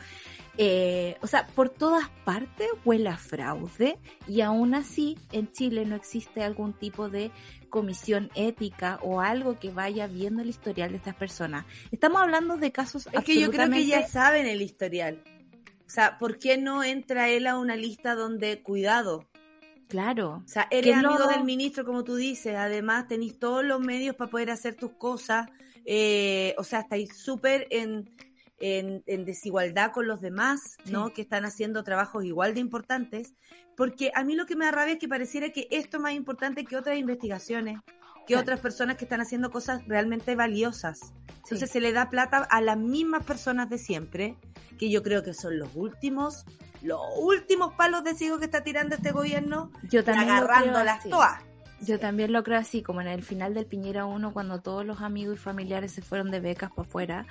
[0.58, 5.96] Eh, o sea, por todas partes huele a fraude y aún así en Chile no
[5.96, 7.32] existe algún tipo de
[7.70, 11.66] comisión ética o algo que vaya viendo el historial de estas personas.
[11.92, 15.22] Estamos hablando de casos es que yo creo que ya saben el historial.
[15.86, 19.26] O sea, ¿por qué no entra él a una lista donde cuidado?
[19.88, 20.44] Claro.
[20.46, 22.56] O sea, eres amigo del ministro, como tú dices.
[22.56, 25.48] Además, tenéis todos los medios para poder hacer tus cosas.
[25.86, 28.10] eh, o sea, estáis súper en,
[28.60, 31.14] en, en, desigualdad con los demás, ¿no?
[31.14, 33.36] Que están haciendo trabajos igual de importantes,
[33.78, 36.14] porque a mí lo que me da rabia es que pareciera que esto es más
[36.14, 37.80] importante que otras investigaciones,
[38.26, 41.14] que otras personas que están haciendo cosas realmente valiosas.
[41.44, 44.36] Entonces se le da plata a las mismas personas de siempre,
[44.80, 46.46] que yo creo que son los últimos,
[46.86, 51.44] los últimos palos de ciego que está tirando este gobierno, yo también agarrando las toas.
[51.82, 55.02] Yo también lo creo así, como en el final del Piñera 1, cuando todos los
[55.02, 57.28] amigos y familiares se fueron de becas para afuera,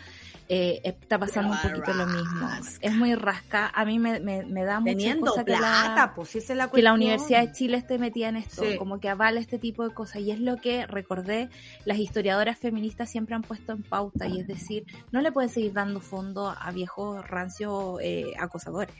[0.48, 2.48] eh, está pasando un poquito lo mismo.
[2.80, 3.72] Es muy rasca.
[3.74, 6.82] A mí me, me, me da mucha cosa plata, que, la, pues, es la que
[6.82, 10.20] la Universidad de Chile esté metida en esto, como que avala este tipo de cosas.
[10.20, 11.48] Y es lo que recordé,
[11.86, 15.72] las historiadoras feministas siempre han puesto en pauta, y es decir, no le pueden seguir
[15.72, 18.94] dando fondo a viejos rancios eh, acosadores.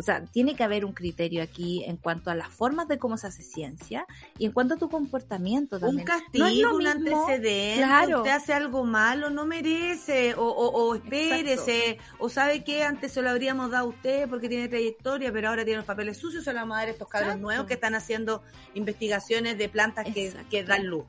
[0.00, 3.18] O sea, tiene que haber un criterio aquí en cuanto a las formas de cómo
[3.18, 4.06] se hace ciencia
[4.38, 6.00] y en cuanto a tu comportamiento también.
[6.00, 8.18] Un castigo, un antecedente, claro.
[8.18, 13.20] usted hace algo malo, no merece, o, o, o espérese, o sabe que antes se
[13.20, 16.54] lo habríamos dado a usted porque tiene trayectoria, pero ahora tiene los papeles sucios, se
[16.54, 20.32] lo vamos a dar a estos cabros nuevos que están haciendo investigaciones de plantas que,
[20.48, 21.04] que dan luz.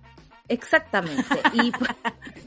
[0.48, 1.24] Exactamente.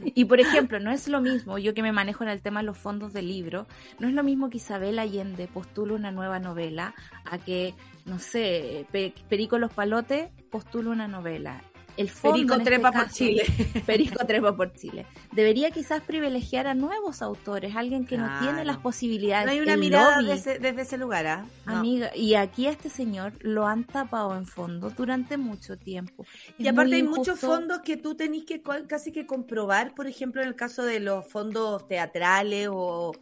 [0.05, 2.67] Y, por ejemplo, no es lo mismo, yo que me manejo en el tema de
[2.67, 3.67] los fondos de libro,
[3.99, 8.87] no es lo mismo que Isabel Allende postule una nueva novela a que, no sé,
[9.29, 11.63] Perico Los Palotes postule una novela
[11.97, 13.45] el Perico este Trepa por Chile.
[13.87, 15.07] Perico Trepa por Chile.
[15.33, 19.47] Debería quizás privilegiar a nuevos autores, alguien que no tiene las posibilidades.
[19.47, 21.47] No hay una mirada desde, ese lugar, ¿ah?
[21.67, 26.27] Amiga, y aquí a este señor lo han tapado en fondo durante mucho tiempo.
[26.59, 30.49] y aparte hay muchos fondos que tú tenés que casi que comprobar, por ejemplo, en
[30.49, 33.13] el caso de los fondos teatrales o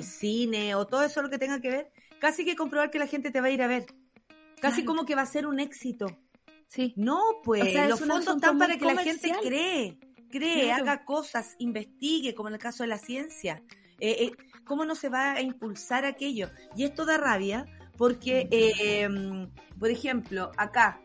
[0.00, 3.30] cine o todo eso lo que tenga que ver, casi que comprobar que la gente
[3.30, 3.86] te va a ir a ver.
[4.60, 6.06] Casi como que va a ser un éxito.
[6.72, 6.94] Sí.
[6.96, 9.98] No, pues los fondos están para que la gente cree,
[10.30, 13.62] cree, haga cosas, investigue, como en el caso de la ciencia.
[14.00, 14.32] Eh, eh,
[14.64, 16.48] ¿Cómo no se va a impulsar aquello?
[16.74, 17.66] Y esto da rabia
[17.98, 19.06] porque, eh,
[19.78, 21.02] por ejemplo, acá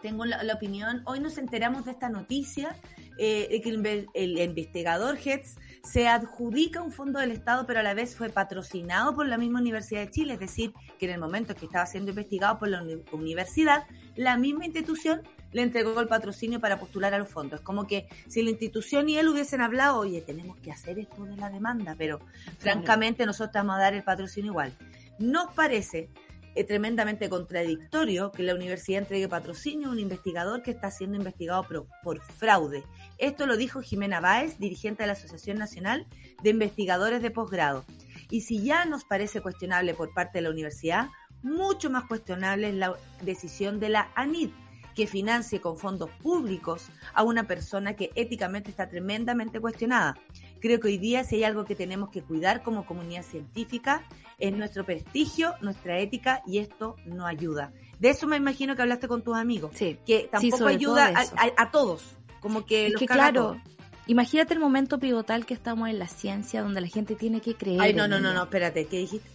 [0.00, 2.76] tengo la, opinión, hoy nos enteramos de esta noticia,
[3.18, 7.94] de que el, el investigador Hetz se adjudica un fondo del Estado, pero a la
[7.94, 11.54] vez fue patrocinado por la misma Universidad de Chile, es decir, que en el momento
[11.54, 13.84] que estaba siendo investigado por la universidad,
[14.16, 17.60] la misma institución le entregó el patrocinio para postular a los fondos.
[17.60, 21.24] Es como que si la institución y él hubiesen hablado, oye, tenemos que hacer esto
[21.24, 22.18] de la demanda, pero
[22.58, 24.72] francamente nosotros vamos a dar el patrocinio igual.
[25.18, 26.08] Nos parece
[26.54, 31.66] es tremendamente contradictorio que la universidad entregue patrocinio a un investigador que está siendo investigado
[32.02, 32.84] por, fraude.
[33.18, 36.06] Esto lo dijo Jimena Báez, dirigente de la Asociación Nacional
[36.42, 37.84] de Investigadores de Posgrado.
[38.30, 41.08] Y si ya nos parece cuestionable por parte de la universidad,
[41.42, 44.50] mucho más cuestionable es la decisión de la ANID,
[44.94, 50.16] que financie con fondos públicos a una persona que éticamente está tremendamente cuestionada.
[50.60, 54.04] Creo que hoy día si hay algo que tenemos que cuidar como comunidad científica
[54.38, 57.72] es nuestro prestigio, nuestra ética y esto no ayuda.
[57.98, 59.98] De eso me imagino que hablaste con tus amigos, sí.
[60.06, 63.58] que tampoco ayuda a, todos, como que es que claro.
[64.06, 67.80] Imagínate el momento pivotal que estamos en la ciencia donde la gente tiene que creer.
[67.80, 69.30] Ay, no, no, no, no, espérate, ¿qué dijiste?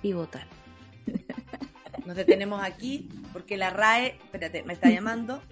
[0.00, 0.46] Pivotal.
[2.06, 5.42] Nos detenemos aquí porque la RAE, espérate, me está llamando.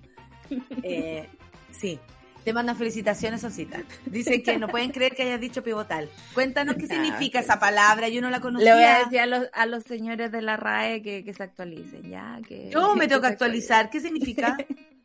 [0.83, 1.29] Eh,
[1.71, 2.01] sí,
[2.45, 3.83] te mandan felicitaciones, Osita.
[4.07, 6.09] Dicen que no pueden creer que hayas dicho pivotal.
[6.33, 8.75] Cuéntanos qué significa esa palabra, yo no la conocía.
[8.75, 11.43] Le voy a decir a los, a los señores de la RAE que, que se
[11.43, 12.41] actualicen, ¿ya?
[12.49, 14.57] Que, yo me tengo que actualizar, ¿qué significa?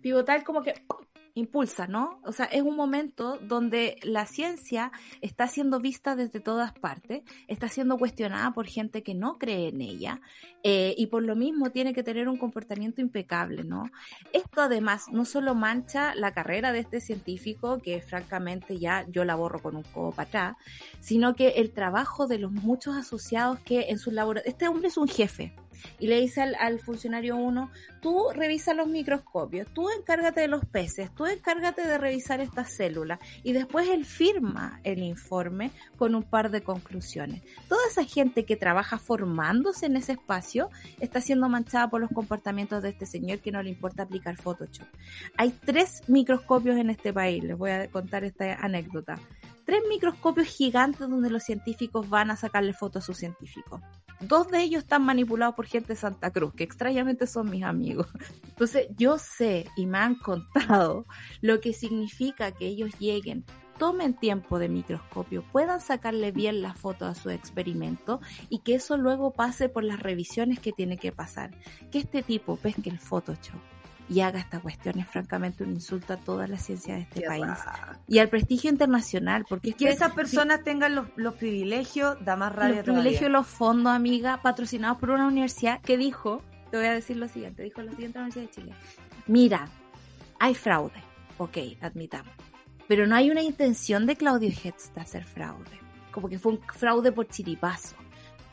[0.00, 0.74] pivotal como que
[1.34, 2.20] impulsa, ¿no?
[2.22, 7.68] O sea, es un momento donde la ciencia está siendo vista desde todas partes, está
[7.68, 10.20] siendo cuestionada por gente que no cree en ella
[10.62, 13.90] eh, y por lo mismo tiene que tener un comportamiento impecable, ¿no?
[14.32, 19.34] Esto además no solo mancha la carrera de este científico, que francamente ya yo la
[19.34, 20.56] borro con un codo para atrás,
[21.00, 24.96] sino que el trabajo de los muchos asociados que en sus laboratorios, este hombre es
[24.96, 25.52] un jefe,
[25.98, 31.14] y le dice al, funcionario uno, tú revisa los microscopios, tú encárgate de los peces,
[31.14, 36.50] tú encárgate de revisar estas células y después él firma el informe con un par
[36.50, 37.42] de conclusiones.
[37.68, 42.82] Toda esa gente que trabaja formándose en ese espacio está siendo manchada por los comportamientos
[42.82, 44.86] de este señor que no le importa aplicar Photoshop.
[45.36, 49.18] Hay tres microscopios en este país, les voy a contar esta anécdota
[49.64, 53.80] tres microscopios gigantes donde los científicos van a sacarle fotos a sus científicos.
[54.20, 58.06] Dos de ellos están manipulados por gente de Santa Cruz, que extrañamente son mis amigos.
[58.48, 61.06] Entonces yo sé y me han contado
[61.40, 63.44] lo que significa que ellos lleguen,
[63.78, 68.96] tomen tiempo de microscopio, puedan sacarle bien la foto a su experimento y que eso
[68.96, 71.50] luego pase por las revisiones que tiene que pasar.
[71.90, 73.60] Que este tipo pesque el Photoshop
[74.08, 74.98] y haga esta cuestión.
[74.98, 77.46] Es francamente un insulto a toda la ciencia de este país.
[78.06, 82.76] y al prestigio internacional, porque es que, esas personas tengan los, privilegios, da más rabia.
[82.76, 87.16] Los privilegios, los fondos, amiga, patrocinados por una universidad que dijo, te voy a decir
[87.16, 88.72] lo siguiente, dijo la siguiente Universidad de Chile,
[89.26, 89.68] mira,
[90.38, 91.02] hay fraude,
[91.38, 92.32] ok, admitamos,
[92.88, 95.80] pero no hay una intención de Claudio Hetz de hacer fraude,
[96.10, 97.96] como que fue un fraude por chiripazo.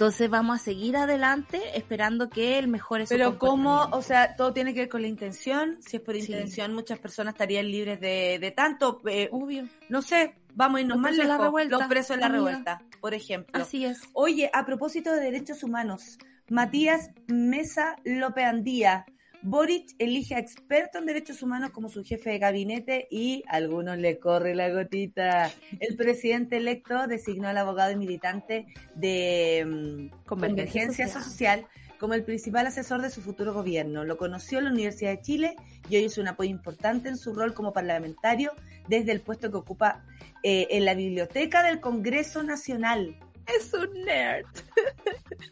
[0.01, 4.51] Entonces vamos a seguir adelante esperando que el mejore su Pero cómo, o sea, todo
[4.51, 5.77] tiene que ver con la intención.
[5.79, 8.99] Si es por intención, muchas personas estarían libres de, tanto.
[9.05, 9.67] Eh, Obvio.
[9.89, 11.27] No sé, vamos a irnos más lejos.
[11.27, 13.61] La revuelta, los presos de la revuelta, por ejemplo.
[13.61, 14.01] Así es.
[14.13, 16.17] Oye, a propósito de derechos humanos,
[16.49, 19.05] Matías Mesa Lopeandía
[19.43, 23.97] Boric elige a experto en derechos humanos como su jefe de gabinete y a algunos
[23.97, 25.51] le corre la gotita.
[25.79, 31.65] El presidente electo designó al abogado y militante de mm, Convergencia, Social.
[31.99, 34.03] como el principal asesor de su futuro gobierno.
[34.03, 35.55] Lo conoció en la Universidad de Chile
[35.89, 38.51] y hoy es un apoyo importante en su rol como parlamentario
[38.87, 40.03] desde el puesto que ocupa
[40.43, 43.17] eh, en la biblioteca del Congreso Nacional
[43.47, 44.45] es un nerd.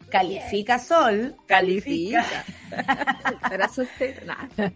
[0.10, 1.36] Califica Sol.
[1.48, 2.26] Califica.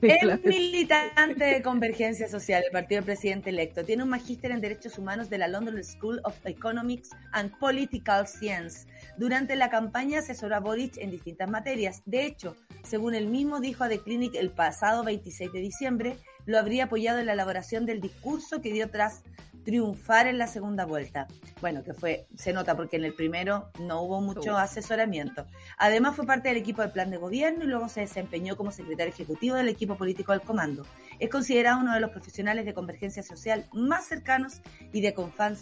[0.01, 3.83] es militante de Convergencia Social, el partido del presidente electo.
[3.83, 8.87] Tiene un magíster en Derechos Humanos de la London School of Economics and Political Science.
[9.17, 12.01] Durante la campaña asesoró a Boric en distintas materias.
[12.05, 16.59] De hecho, según él mismo dijo a The Clinic el pasado 26 de diciembre, lo
[16.59, 19.23] habría apoyado en la elaboración del discurso que dio tras
[19.63, 21.27] triunfar en la segunda vuelta.
[21.61, 25.45] Bueno, que fue, se nota porque en el primero no hubo mucho asesoramiento.
[25.77, 29.13] Además fue parte del equipo del plan de gobierno y luego se desempeñó como secretario
[29.13, 30.85] ejecutivo del equipo político del comando.
[31.19, 34.61] Es considerado uno de los profesionales de convergencia social más cercanos
[34.91, 35.15] y de,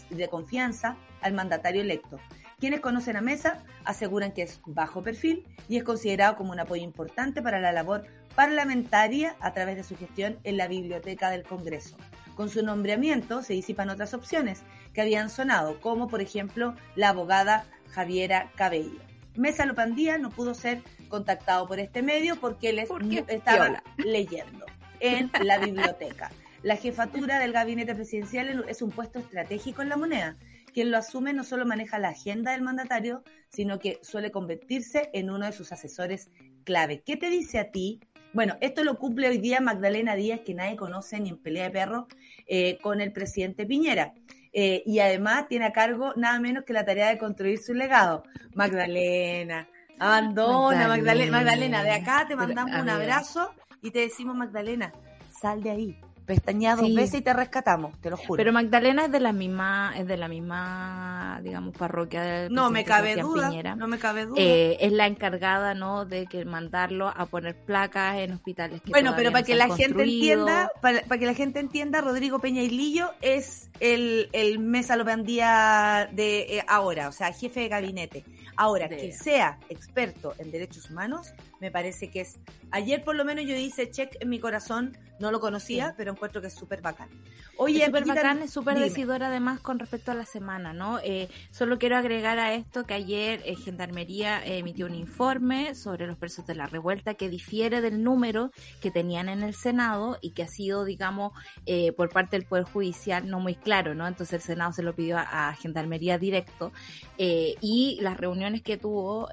[0.10, 2.20] de confianza al mandatario electo.
[2.60, 6.84] Quienes conocen a Mesa aseguran que es bajo perfil y es considerado como un apoyo
[6.84, 11.98] importante para la labor parlamentaria a través de su gestión en la biblioteca del Congreso.
[12.42, 14.64] Con su nombramiento se disipan otras opciones
[14.96, 19.00] que habían sonado, como por ejemplo la abogada Javiera Cabello.
[19.36, 22.80] Mesa Lopandía no pudo ser contactado por este medio porque él
[23.28, 24.66] estaba leyendo
[25.00, 26.32] en la biblioteca.
[26.64, 30.36] La jefatura del gabinete presidencial es un puesto estratégico en la moneda.
[30.74, 35.30] Quien lo asume no solo maneja la agenda del mandatario, sino que suele convertirse en
[35.30, 36.32] uno de sus asesores
[36.64, 37.04] clave.
[37.06, 38.00] ¿Qué te dice a ti
[38.34, 41.72] bueno, esto lo cumple hoy día Magdalena Díaz, que nadie conoce ni en pelea de
[41.72, 42.08] perro,
[42.48, 44.14] eh, con el presidente Piñera.
[44.54, 48.24] Eh, y además tiene a cargo nada menos que la tarea de construir su legado.
[48.54, 54.92] Magdalena, abandona, Magdalena, Magdalena, de acá te mandamos un abrazo y te decimos, Magdalena,
[55.40, 58.38] sal de ahí pestañea dos veces y te rescatamos, te lo juro.
[58.38, 62.86] Pero Magdalena es de la misma, es de la misma, digamos, parroquia de No me
[62.86, 64.42] cabe duda, no me cabe duda.
[64.42, 66.06] Eh, es la encargada, ¿no?
[66.06, 70.04] De que mandarlo a poner placas en hospitales que Bueno, pero para que la gente
[70.04, 76.40] entienda, para, que la gente entienda, Rodrigo Peña y Lillo es el, el Mesa de
[76.48, 78.24] eh, ahora, o sea, jefe de gabinete.
[78.56, 82.40] Ahora, que sea experto en derechos humanos, me parece que es.
[82.72, 86.42] Ayer por lo menos yo hice check en mi corazón, no lo conocía, pero encuentro
[86.42, 87.10] que es súper bacán.
[87.58, 91.00] Oye, es súper bacán, es súper decidor además con respecto a la semana, ¿no?
[91.04, 96.18] Eh, solo quiero agregar a esto que ayer eh, Gendarmería emitió un informe sobre los
[96.18, 98.52] presos de la revuelta que difiere del número
[98.82, 101.34] que tenían en el Senado y que ha sido, digamos,
[101.66, 104.08] eh, por parte del Poder Judicial no muy claro, ¿no?
[104.08, 106.72] Entonces el Senado se lo pidió a, a Gendarmería directo
[107.18, 109.30] y las reuniones que tuvo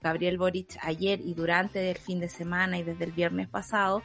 [0.00, 4.02] Gabriel Boric ayer y durante el fin de semana y desde el viernes pasado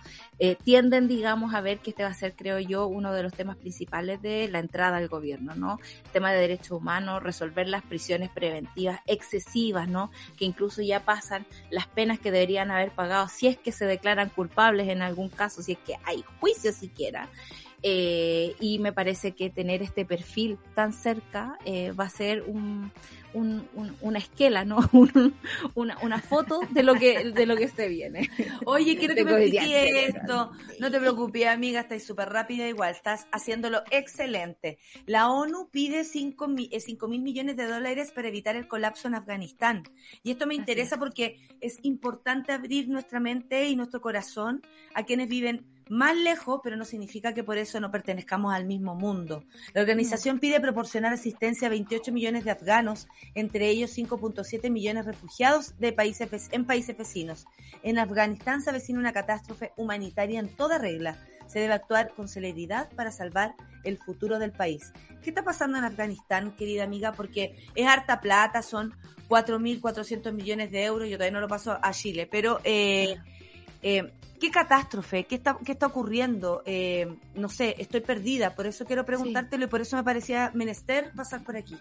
[0.63, 3.57] tienden, digamos, a ver que este va a ser, creo yo, uno de los temas
[3.57, 5.79] principales de la entrada al gobierno, ¿no?
[6.11, 10.11] tema de derechos humanos, resolver las prisiones preventivas excesivas, ¿no?
[10.37, 14.29] Que incluso ya pasan las penas que deberían haber pagado si es que se declaran
[14.29, 17.27] culpables en algún caso, si es que hay juicio siquiera.
[17.87, 22.91] Eh, y me parece que tener este perfil tan cerca eh, va a ser un,
[23.35, 24.79] una esquela, ¿no?
[25.75, 28.27] una, una, foto de lo que de lo que se viene.
[28.65, 30.51] Oye, quiero que me expliques esto.
[30.79, 34.79] No te preocupes, amiga, estás súper rápida igual, estás haciéndolo excelente.
[35.05, 39.83] La ONU pide 5 eh, mil millones de dólares para evitar el colapso en Afganistán.
[40.23, 44.63] Y esto me interesa porque es importante abrir nuestra mente y nuestro corazón
[44.95, 48.95] a quienes viven más lejos, pero no significa que por eso no pertenezcamos al mismo
[48.95, 49.43] mundo.
[49.73, 55.77] La organización pide proporcionar asistencia a 28 millones de afganos, entre ellos 5.7 millones refugiados
[55.79, 57.45] de países, en países vecinos.
[57.83, 61.17] En Afganistán se avecina una catástrofe humanitaria en toda regla.
[61.47, 64.91] Se debe actuar con celeridad para salvar el futuro del país.
[65.21, 67.13] ¿Qué está pasando en Afganistán, querida amiga?
[67.13, 68.95] Porque es harta plata, son
[69.29, 72.59] 4.400 millones de euros, yo todavía no lo paso a Chile, pero...
[72.63, 73.15] Eh,
[73.87, 75.25] Eh, ¿Qué catástrofe?
[75.25, 76.63] ¿Qué está, qué está ocurriendo?
[76.65, 81.11] Eh, no sé, estoy perdida, por eso quiero preguntártelo y por eso me parecía menester
[81.15, 81.77] pasar por aquí.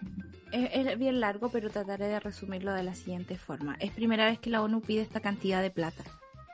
[0.51, 3.75] Es, es, bien largo, pero trataré de resumirlo de la siguiente forma.
[3.79, 6.03] Es primera vez que la ONU pide esta cantidad de plata.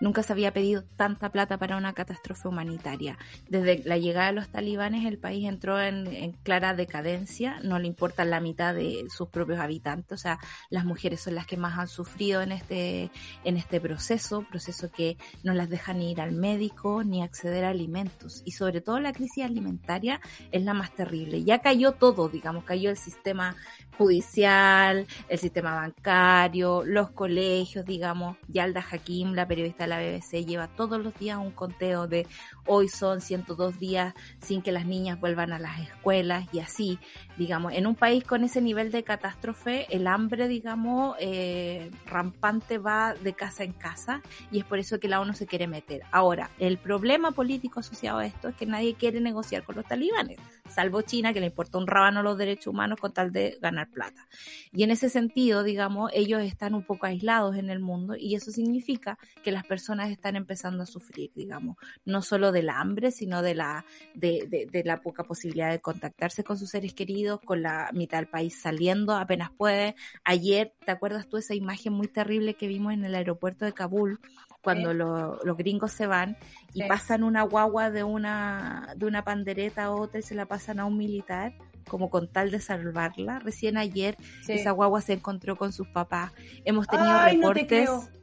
[0.01, 3.17] Nunca se había pedido tanta plata para una catástrofe humanitaria.
[3.47, 8.25] Desde la llegada de los talibanes el país entró en, clara decadencia, no le importa
[8.25, 10.39] la mitad de sus propios habitantes, o sea,
[10.69, 13.11] las mujeres son las que más han sufrido en este,
[13.43, 17.69] en este proceso, proceso que no las deja ni ir al médico ni acceder a
[17.69, 18.41] alimentos.
[18.43, 20.19] Y sobre todo la crisis alimentaria
[20.51, 21.43] es la más terrible.
[21.43, 23.55] Ya cayó todo, digamos, cayó el sistema
[23.97, 31.03] judicial, el sistema bancario, los colegios, digamos, Yalda Hakim, la periodista la BBC, lleva todos
[31.03, 32.25] los días un conteo de
[32.65, 36.99] hoy son 102 días sin que las niñas vuelvan a las escuelas y así,
[37.41, 43.15] digamos, en un país con ese nivel de catástrofe, el hambre, digamos, eh, rampante va
[43.15, 44.21] de casa en casa
[44.51, 46.03] y es por eso que la ONU se quiere meter.
[46.11, 50.37] Ahora, el problema político asociado a esto es que nadie quiere negociar con los talibanes,
[50.69, 54.27] salvo China, que le importa un rábano los derechos humanos con tal de ganar plata.
[54.71, 58.51] Y en ese sentido, digamos, ellos están un poco aislados en el mundo y eso
[58.51, 63.55] significa que las personas están empezando a sufrir, digamos, no solo del hambre, sino de
[63.55, 63.83] la,
[64.13, 68.59] de, la poca posibilidad de contactarse con sus seres queridos, con la mitad del país
[68.59, 69.95] saliendo apenas puede.
[70.23, 74.19] Ayer, ¿te acuerdas tú esa imagen muy terrible que vimos en el aeropuerto de Kabul?
[74.61, 76.38] cuando lo, los gringos se van
[76.73, 76.88] y sí.
[76.88, 80.86] pasan una guagua de una, de una pandereta a otra y se la pasan a
[80.86, 81.53] un militar
[81.88, 83.39] como con tal de salvarla.
[83.39, 84.53] Recién ayer sí.
[84.53, 86.32] esa guagua se encontró con sus papás.
[86.63, 87.89] Hemos tenido Ay, reportes.
[87.89, 88.20] No.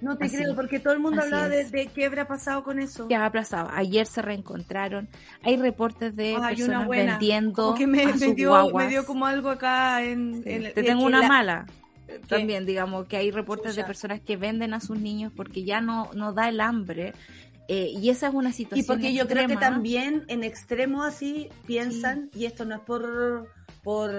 [0.00, 2.78] No te Así, creo, porque todo el mundo hablaba de, de, qué habrá pasado con
[2.78, 3.08] eso.
[3.08, 3.68] ¿Qué ha pasado?
[3.72, 5.08] Ayer se reencontraron.
[5.42, 9.50] Hay reportes de personas vendiendo que me, a me, sus dio, me dio como algo
[9.50, 10.42] acá en...
[10.42, 10.50] Sí.
[10.50, 11.28] en Te tengo una la...
[11.28, 11.66] mala
[12.26, 16.10] también, digamos, que hay reportes de personas que venden a sus niños porque ya no,
[16.14, 17.12] no da el hambre.
[17.68, 18.84] Eh, y esa es una situación.
[18.84, 19.46] Y porque yo extrema.
[19.46, 22.40] creo que también en extremo así piensan, sí.
[22.40, 24.10] y esto no es por, por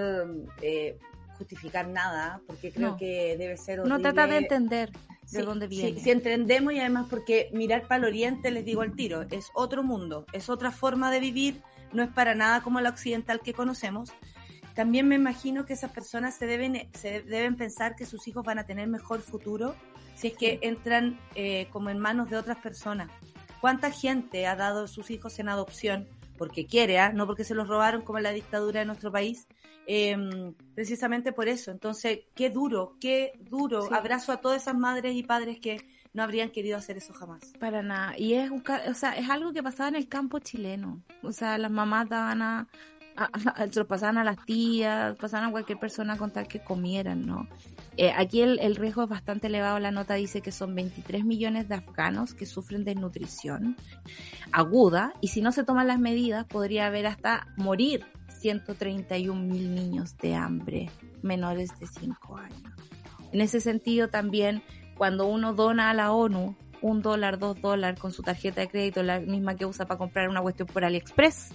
[0.61, 0.97] eh,
[1.37, 2.97] justificar nada, porque creo no.
[2.97, 3.97] que debe ser horrible.
[3.97, 4.91] No trata de entender
[5.31, 5.97] de sí, dónde viene.
[5.97, 9.49] Si, si, entendemos y además porque mirar para el oriente, les digo al tiro, es
[9.53, 11.61] otro mundo, es otra forma de vivir,
[11.93, 14.11] no es para nada como la occidental que conocemos.
[14.75, 18.59] También me imagino que esas personas se deben, se deben pensar que sus hijos van
[18.59, 19.75] a tener mejor futuro
[20.15, 23.09] si es que entran eh, como en manos de otras personas.
[23.61, 26.07] ¿Cuánta gente ha dado sus hijos en adopción
[26.39, 27.13] porque quiere, ¿eh?
[27.13, 29.47] no porque se los robaron como en la dictadura de nuestro país?
[29.85, 30.15] Eh,
[30.73, 31.69] precisamente por eso.
[31.69, 33.83] Entonces, qué duro, qué duro.
[33.83, 33.93] Sí.
[33.93, 37.41] Abrazo a todas esas madres y padres que no habrían querido hacer eso jamás.
[37.59, 38.17] Para nada.
[38.17, 41.03] Y es, un, o sea, es algo que pasaba en el campo chileno.
[41.21, 42.67] O sea, las mamás daban a,
[43.17, 47.25] a, a, lo pasaban a las tías, pasaban a cualquier persona con tal que comieran,
[47.25, 47.47] ¿no?
[48.01, 49.77] Eh, aquí el, el, riesgo es bastante elevado.
[49.77, 53.75] La nota dice que son 23 millones de afganos que sufren de nutrición
[54.53, 58.05] aguda y si no se toman las medidas podría haber hasta morir
[58.39, 60.89] 131 mil niños de hambre
[61.23, 62.71] menores de 5 años.
[63.33, 64.63] En ese sentido también
[64.95, 69.03] cuando uno dona a la ONU un dólar, dos dólares con su tarjeta de crédito,
[69.03, 71.49] la misma que usa para comprar una cuestión por AliExpress,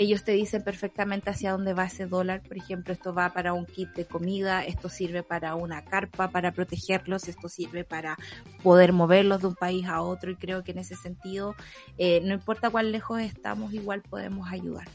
[0.00, 2.42] ellos te dicen perfectamente hacia dónde va ese dólar.
[2.42, 6.52] Por ejemplo, esto va para un kit de comida, esto sirve para una carpa para
[6.52, 8.16] protegerlos, esto sirve para
[8.62, 11.54] poder moverlos de un país a otro y creo que en ese sentido,
[11.98, 14.88] eh, no importa cuán lejos estamos, igual podemos ayudar.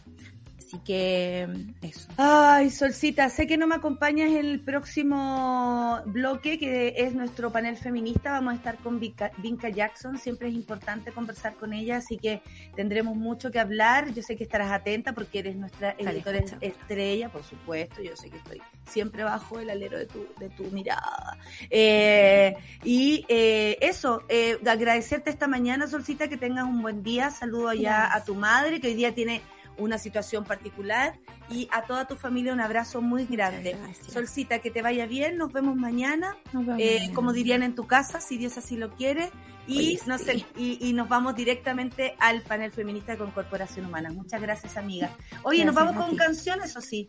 [0.65, 1.47] Así que
[1.83, 2.09] eso.
[2.17, 7.77] Ay, Solcita, sé que no me acompañas en el próximo bloque, que es nuestro panel
[7.77, 8.31] feminista.
[8.31, 10.17] Vamos a estar con Vinca, Vinca Jackson.
[10.17, 12.41] Siempre es importante conversar con ella, así que
[12.75, 14.11] tendremos mucho que hablar.
[14.11, 18.01] Yo sé que estarás atenta porque eres nuestra editora estrella, por supuesto.
[18.01, 21.37] Yo sé que estoy siempre bajo el alero de tu, de tu mirada.
[21.69, 27.29] Eh, y eh, eso, eh, agradecerte esta mañana, Solcita, que tengas un buen día.
[27.29, 29.43] Saludo allá a tu madre, que hoy día tiene
[29.77, 31.19] una situación particular
[31.49, 33.75] y a toda tu familia un abrazo muy grande.
[34.07, 37.15] Solcita, que te vaya bien, nos vemos mañana, nos vemos eh, mañana.
[37.15, 39.31] como dirían en tu casa, si Dios así lo quiere,
[39.67, 40.25] y, Oye, no sí.
[40.25, 44.11] sé, y, y, nos vamos directamente al panel feminista con Corporación Humana.
[44.11, 45.09] Muchas gracias, amiga.
[45.43, 47.07] Oye, gracias, nos vamos con canciones, eso sí.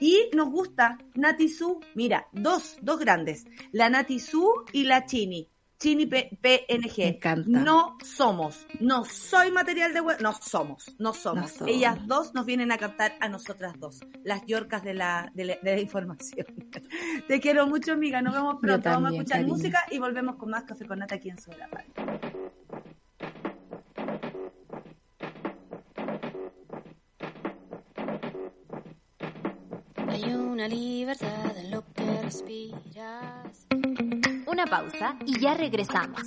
[0.00, 5.48] Y nos gusta Nati Su, mira, dos, dos grandes, la Nati Su y la Chini.
[5.78, 6.98] Chini PNG.
[6.98, 7.48] Me encanta.
[7.50, 11.42] No somos, no soy material de web, no somos, no somos.
[11.42, 11.74] No somos.
[11.74, 15.56] Ellas dos nos vienen a captar a nosotras dos, las yorcas de la, de la,
[15.62, 16.46] de la información.
[17.28, 18.22] Te quiero mucho, amiga.
[18.22, 18.82] Nos vemos pronto.
[18.82, 19.54] También, Vamos a escuchar cariño.
[19.54, 21.68] música y volvemos con más Café con Nata aquí en Sobre la.
[30.08, 33.66] Hay una libertad en lo que respiras
[34.46, 36.20] una pausa y ya regresamos.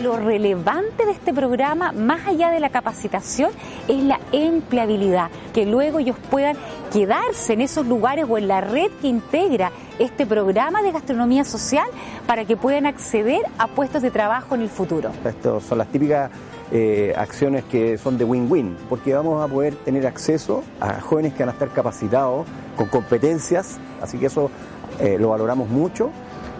[0.00, 3.50] Lo relevante de este programa, más allá de la capacitación,
[3.88, 6.56] es la empleabilidad, que luego ellos puedan
[6.92, 11.86] quedarse en esos lugares o en la red que integra este programa de gastronomía social
[12.26, 15.10] para que puedan acceder a puestos de trabajo en el futuro.
[15.24, 16.30] Estas son las típicas
[16.72, 21.40] eh, acciones que son de win-win, porque vamos a poder tener acceso a jóvenes que
[21.40, 22.46] van a estar capacitados
[22.76, 24.50] con competencias, así que eso
[24.98, 26.10] eh, lo valoramos mucho.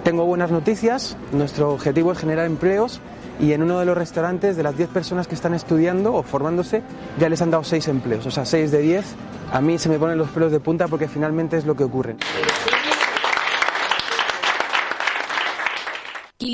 [0.04, 3.00] Tengo buenas noticias, nuestro objetivo es generar empleos
[3.40, 6.82] y en uno de los restaurantes de las 10 personas que están estudiando o formándose
[7.18, 9.04] ya les han dado 6 empleos, o sea, 6 de 10.
[9.52, 12.16] A mí se me ponen los pelos de punta porque finalmente es lo que ocurre.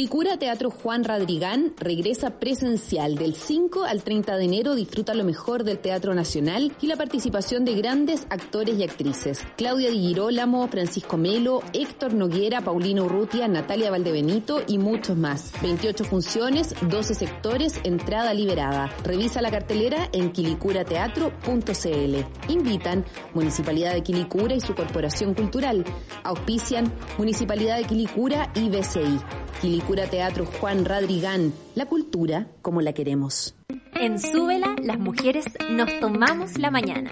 [0.06, 4.76] Quilicura Teatro Juan Radrigán regresa presencial del 5 al 30 de enero.
[4.76, 9.42] Disfruta lo mejor del Teatro Nacional y la participación de grandes actores y actrices.
[9.56, 15.50] Claudia Di Girolamo, Francisco Melo, Héctor Noguera, Paulino Urrutia, Natalia Valdebenito y muchos más.
[15.60, 18.88] 28 funciones, 12 sectores, entrada liberada.
[19.02, 22.52] Revisa la cartelera en quilicurateatro.cl.
[22.52, 23.04] Invitan
[23.34, 25.84] Municipalidad de Quilicura y su Corporación Cultural.
[26.22, 29.45] Auspician Municipalidad de Quilicura y BCI.
[29.60, 33.54] Quilicura Teatro Juan Radrigán, la cultura como la queremos.
[33.94, 37.10] En Súbela, las mujeres nos tomamos la mañana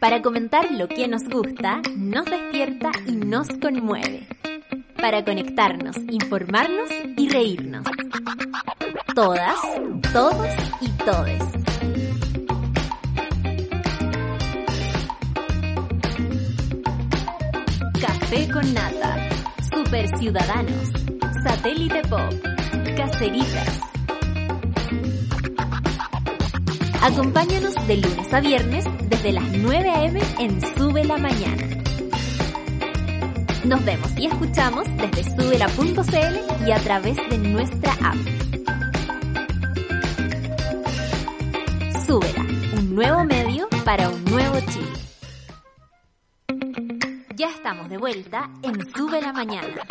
[0.00, 4.26] para comentar lo que nos gusta, nos despierta y nos conmueve.
[5.00, 7.86] Para conectarnos, informarnos y reírnos.
[9.14, 9.56] Todas,
[10.12, 10.48] todos
[10.80, 11.42] y todes.
[18.00, 19.28] Café con nata.
[19.72, 21.05] Super Ciudadanos.
[21.46, 22.34] Satélite Pop.
[22.96, 23.80] Caceritas.
[27.00, 30.20] Acompáñanos de lunes a viernes desde las 9 a.m.
[30.40, 31.68] en Sube la Mañana.
[33.64, 38.16] Nos vemos y escuchamos desde subela.cl y a través de nuestra app.
[42.04, 42.44] Súbela,
[42.76, 44.95] un nuevo medio para un nuevo Chile.
[47.38, 49.84] Ya estamos de vuelta en Sube la Mañana.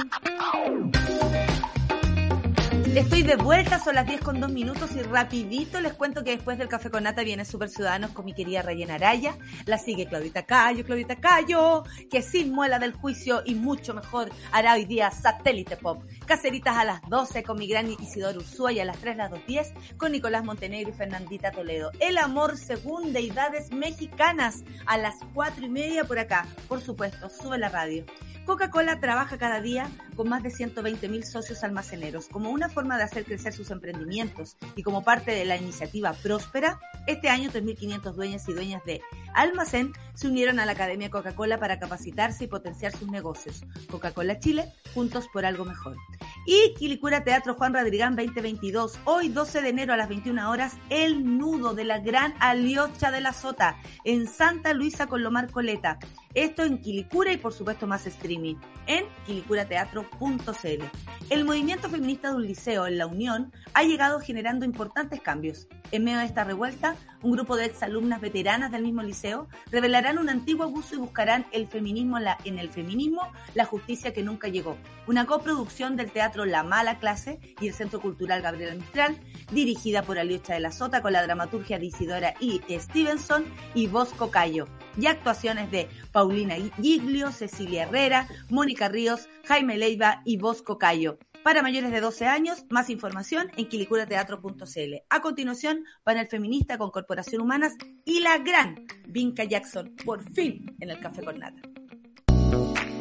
[2.95, 6.57] Estoy de vuelta, son las 10 con 2 minutos y rapidito les cuento que después
[6.57, 9.37] del Café con Nata viene Super Ciudadanos con mi querida Rayena Araya.
[9.65, 14.75] La sigue Claudita Cayo, Claudita Cayo, que sin muela del juicio y mucho mejor hará
[14.75, 16.05] hoy día Satélite Pop.
[16.25, 19.97] Caceritas a las 12 con mi gran Isidoro Ursúa y a las 3 las 2.10
[19.97, 21.91] con Nicolás Montenegro y Fernandita Toledo.
[21.99, 26.47] El amor según deidades mexicanas a las 4 y media por acá.
[26.69, 28.05] Por supuesto, sube la radio.
[28.45, 32.27] Coca-Cola trabaja cada día con más de 120 mil socios almaceneros.
[32.27, 36.79] Como una forma de hacer crecer sus emprendimientos y como parte de la iniciativa Próspera,
[37.07, 39.01] este año 3.500 dueñas y dueñas de
[39.33, 43.63] almacén se unieron a la Academia Coca-Cola para capacitarse y potenciar sus negocios.
[43.89, 45.97] Coca-Cola Chile, juntos por algo mejor.
[46.45, 51.37] Y Quilicura Teatro Juan Radrigán 2022, hoy 12 de enero a las 21 horas, El
[51.37, 55.97] Nudo de la Gran Aliocha de la Sota, en Santa Luisa con Lomar Coleta.
[56.35, 58.55] Esto en Quilicura y por supuesto más streaming
[58.87, 60.83] en quilicurateatro.cl.
[61.29, 65.67] El movimiento feminista de un liceo en la Unión ha llegado generando importantes cambios.
[65.91, 70.29] En medio de esta revuelta, un grupo de exalumnas veteranas del mismo liceo revelarán un
[70.29, 73.21] antiguo abuso y buscarán el feminismo en el feminismo
[73.53, 74.77] la justicia que nunca llegó.
[75.07, 79.17] Una coproducción del teatro La Mala Clase y el Centro Cultural Gabriela Mistral,
[79.53, 84.29] dirigida por Aliocha de la Sota con la dramaturgia de Isidora y Stevenson y Bosco
[84.29, 84.67] Cayo.
[84.97, 91.17] Y actuaciones de Paulina Giglio, Cecilia Herrera, Mónica Ríos, Jaime Leiva y Bosco Cayo.
[91.43, 94.95] Para mayores de 12 años, más información en quilicurateatro.cl.
[95.09, 97.73] A continuación, panel feminista con Corporación Humanas
[98.03, 101.61] y la gran Vinca Jackson, por fin en el Café con Nata.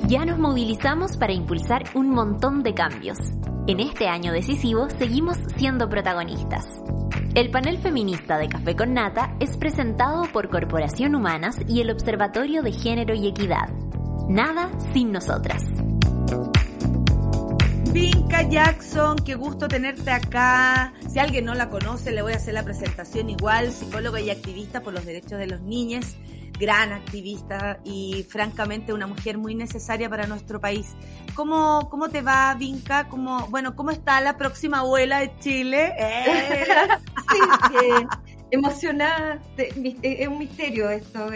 [0.08, 3.18] Ya nos movilizamos para impulsar un montón de cambios.
[3.66, 6.66] En este año decisivo seguimos siendo protagonistas.
[7.34, 12.62] El panel feminista de Café con Nata es presentado por Corporación Humanas y el Observatorio
[12.62, 13.70] de Género y Equidad.
[14.28, 15.64] Nada sin nosotras.
[17.92, 20.92] Vinca Jackson, qué gusto tenerte acá.
[21.12, 24.80] Si alguien no la conoce, le voy a hacer la presentación igual, psicóloga y activista
[24.80, 26.16] por los derechos de los niños,
[26.58, 30.94] gran activista y francamente una mujer muy necesaria para nuestro país.
[31.34, 33.08] ¿Cómo, cómo te va, Vinca?
[33.08, 35.92] ¿Cómo, bueno, ¿cómo está la próxima abuela de Chile?
[35.98, 36.66] Eh.
[37.68, 38.06] sí,
[38.50, 41.28] emocionada, es un misterio esto,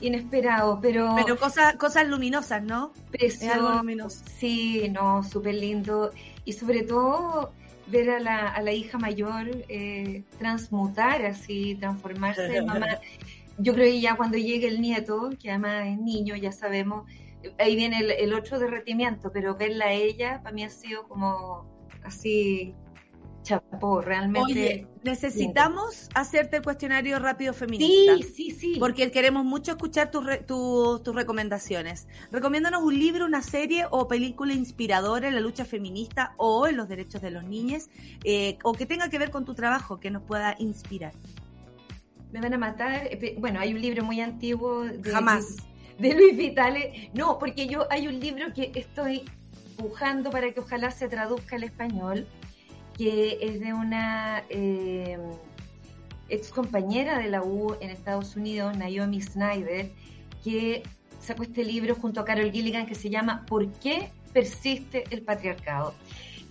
[0.00, 1.14] inesperado, pero...
[1.16, 2.92] Pero cosas, cosas luminosas, ¿no?
[3.12, 4.24] Es algo luminoso.
[4.38, 6.10] Sí, no, súper lindo.
[6.44, 7.52] Y sobre todo
[7.86, 12.86] ver a la, a la hija mayor eh, transmutar así, transformarse en mamá.
[13.58, 17.10] Yo creo que ya cuando llegue el nieto, que además es niño, ya sabemos,
[17.58, 21.66] ahí viene el, el otro derretimiento, pero verla a ella para mí ha sido como
[22.04, 22.74] así
[23.46, 24.52] chapó, realmente.
[24.52, 28.16] Oye, necesitamos hacerte el cuestionario rápido feminista.
[28.16, 28.76] Sí, sí, sí.
[28.78, 32.08] Porque queremos mucho escuchar tus, tus recomendaciones.
[32.32, 36.88] Recomiéndanos un libro, una serie o película inspiradora en la lucha feminista o en los
[36.88, 37.88] derechos de los niños,
[38.24, 41.12] eh, o que tenga que ver con tu trabajo, que nos pueda inspirar.
[42.36, 43.08] Me van a matar.
[43.10, 44.84] Eh, bueno, hay un libro muy antiguo.
[44.84, 45.56] De, Jamás.
[45.98, 47.10] De, Luis Vitale.
[47.14, 49.22] No, porque yo hay un libro que estoy
[49.78, 52.26] buscando para que ojalá se traduzca al español
[52.98, 55.18] que es de una eh,
[56.28, 59.90] ex compañera de la U en Estados Unidos, Naomi Snyder,
[60.44, 60.82] que
[61.20, 65.94] sacó este libro junto a Carol Gilligan que se llama ¿Por qué persiste el patriarcado?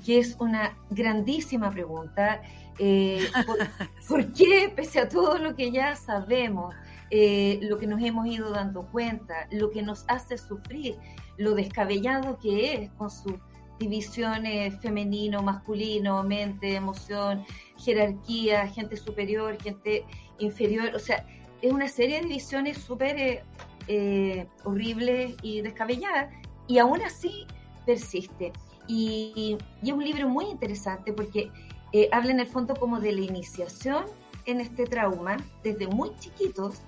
[0.05, 2.41] Que es una grandísima pregunta.
[2.79, 3.27] Eh,
[4.07, 6.75] por, qué, pese a todo lo que ya sabemos,
[7.09, 10.95] eh, lo que nos hemos ido dando cuenta, lo que nos hace sufrir,
[11.37, 13.39] lo descabellado que es con su
[13.79, 17.45] divisiones femenino, masculino, mente, emoción,
[17.77, 20.05] jerarquía, gente superior, gente
[20.39, 21.25] inferior, o sea,
[21.61, 23.43] es una serie de divisiones súper eh,
[23.87, 26.33] eh, horribles y descabelladas,
[26.67, 27.45] y aún así
[27.85, 28.51] persiste.
[28.87, 31.51] Y, es un libro muy interesante porque
[31.91, 34.05] eh, habla en el fondo como de la iniciación
[34.45, 36.81] en este trauma desde muy chiquitos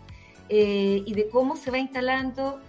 [0.49, 2.61] y de cómo se va instalando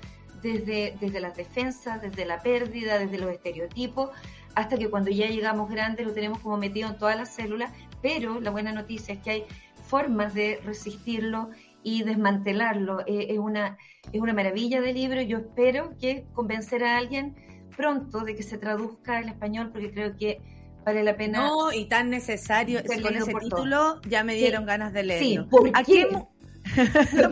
[0.43, 4.11] desde, desde las defensas, desde la pérdida, desde los estereotipos,
[4.55, 7.73] hasta que cuando ya llegamos grandes lo tenemos como metido en todas las células,
[8.03, 9.45] pero la buena noticia es que hay
[9.87, 11.51] formas de resistirlo
[11.83, 13.01] y desmantelarlo.
[13.07, 13.79] Eh, es, una,
[14.13, 15.23] es una maravilla de libro.
[15.23, 17.37] Yo espero que convencer a alguien
[17.79, 20.43] pronto de que se traduzca al español, porque creo que
[20.85, 21.47] vale la pena.
[21.47, 22.81] No, y tan necesario.
[22.85, 25.45] Con ese título ya me dieron ganas de leerlo.
[25.45, 26.07] Sí, ¿por qué?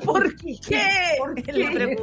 [0.04, 0.62] ¿Por qué?
[1.18, 1.96] ¿Por qué?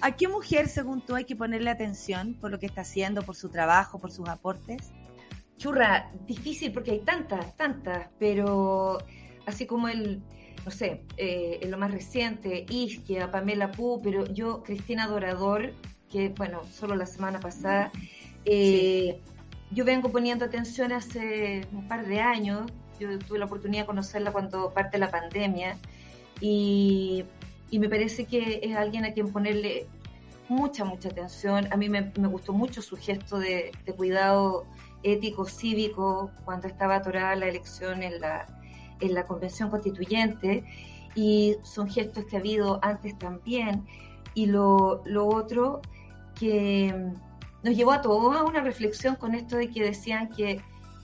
[0.00, 3.34] ¿A qué mujer, según tú, hay que ponerle atención por lo que está haciendo, por
[3.34, 4.92] su trabajo, por sus aportes?
[5.56, 8.98] Churra, difícil porque hay tantas, tantas, pero
[9.46, 10.22] así como el,
[10.64, 15.72] no sé, eh, en lo más reciente, Isquia, Pamela Pu, pero yo, Cristina Dorador,
[16.10, 17.90] que bueno, solo la semana pasada,
[18.44, 19.20] eh,
[19.70, 24.32] yo vengo poniendo atención hace un par de años, yo tuve la oportunidad de conocerla
[24.32, 25.76] cuando parte la pandemia,
[26.40, 27.24] y
[27.70, 29.86] y me parece que es alguien a quien ponerle
[30.48, 31.70] mucha, mucha atención.
[31.72, 34.66] A mí me, gustó mucho su gesto de, cuidado
[35.02, 38.46] ético, cívico, cuando estaba atorada la elección en la,
[39.00, 40.64] en la Convención Constituyente,
[41.14, 43.86] y son gestos que ha habido antes también.
[44.34, 45.82] Y lo, lo otro
[46.38, 46.94] que
[47.62, 50.60] nos llevó a todos a una reflexión con esto de que decían que,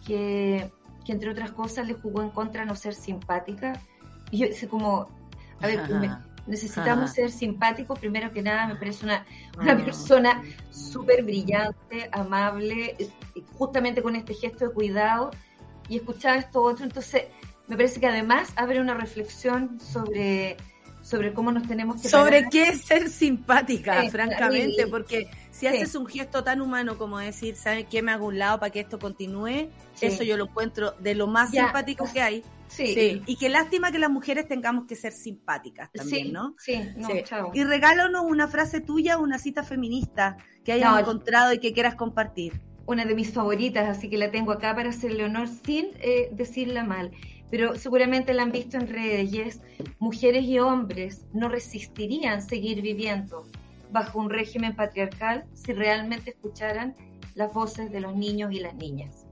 [0.06, 0.70] que,
[1.04, 3.80] que entre otras cosas le jugó en contra no ser simpática.
[4.30, 5.08] Y yo sé como,
[5.60, 5.80] a ver,
[6.46, 9.24] Necesitamos ser simpáticos, primero que nada, me parece una,
[9.58, 12.96] una persona súper brillante, amable,
[13.56, 15.30] justamente con este gesto de cuidado,
[15.88, 17.24] y escuchar esto otro, entonces
[17.66, 20.58] me parece que además abre una reflexión sobre
[21.04, 26.06] sobre cómo nos tenemos que sobre qué es ser simpática francamente porque si haces un
[26.06, 29.68] gesto tan humano como decir ¿sabes qué me hago un lado para que esto continúe?
[30.00, 33.22] eso yo lo encuentro de lo más simpático que hay Sí.
[33.26, 36.56] Y qué lástima que las mujeres tengamos que ser simpáticas también, ¿no?
[36.58, 37.52] Sí, no, Chao.
[37.54, 42.60] Y regálanos una frase tuya, una cita feminista que hayas encontrado y que quieras compartir.
[42.86, 46.82] Una de mis favoritas, así que la tengo acá para hacerle honor sin eh, decirla
[46.82, 47.12] mal.
[47.54, 49.60] Pero seguramente la han visto en redes
[50.00, 53.46] mujeres y hombres no resistirían seguir viviendo
[53.92, 56.96] bajo un régimen patriarcal si realmente escucharan
[57.36, 59.24] las voces de los niños y las niñas.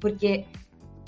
[0.00, 0.46] Porque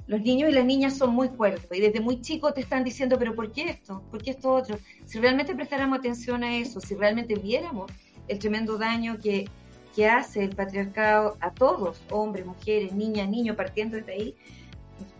[0.06, 3.18] los niños y las niñas son muy cuerdos y desde muy chicos te están diciendo,
[3.18, 4.04] pero ¿por qué esto?
[4.08, 4.78] ¿Por qué esto otro?
[5.04, 7.90] Si realmente prestáramos atención a eso, si realmente viéramos
[8.28, 9.48] el tremendo daño que,
[9.96, 14.36] que hace el patriarcado a todos, hombres, mujeres, niñas, niños, partiendo de ahí,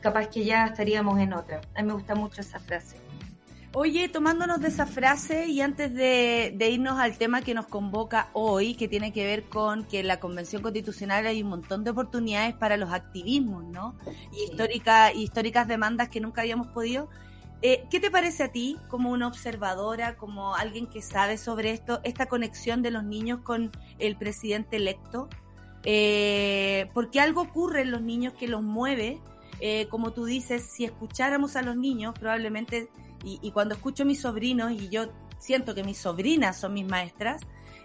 [0.02, 1.62] capaz que ya estaríamos en otra.
[1.74, 2.96] A mí me gusta mucho esa frase.
[3.74, 8.74] Oye, tomándonos de esa frase y antes de, irnos al tema que nos convoca hoy,
[8.74, 12.54] que tiene que ver con que en la Convención Constitucional hay un montón de oportunidades
[12.54, 13.96] para los activismos, ¿no?
[14.30, 17.08] Y histórica, históricas demandas que nunca habíamos podido.
[17.62, 22.00] Eh, ¿Qué te parece a ti, como una observadora, como alguien que sabe sobre esto,
[22.04, 25.30] esta conexión de los niños con el presidente electo?
[25.84, 29.18] Eh, porque algo ocurre en los niños que los mueve
[29.64, 32.90] eh, como tú dices, si escucháramos a los niños, probablemente,
[33.22, 35.04] y, cuando escucho a mis sobrinos, y yo
[35.38, 37.42] siento que mis sobrinas son mis maestras,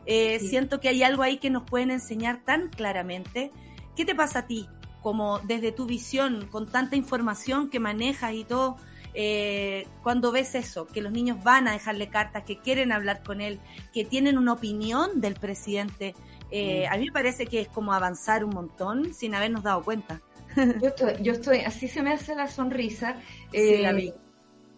[0.07, 3.51] eh, siento que hay algo ahí que nos pueden enseñar tan claramente.
[3.95, 4.67] ¿Qué te pasa a ti?
[5.03, 8.77] Como desde tu visión, con tanta información que manejas y todo,
[9.13, 13.39] eh, cuando ves eso, que los niños van a dejarle cartas, que quieren hablar con
[13.39, 13.59] él,
[13.93, 16.15] que tienen una opinión del presidente,
[16.49, 16.93] eh, mm.
[16.93, 20.23] a mí me parece que es como avanzar un montón sin habernos dado cuenta.
[20.81, 23.17] Yo estoy, yo estoy así se me hace la sonrisa.
[23.53, 24.13] Eh,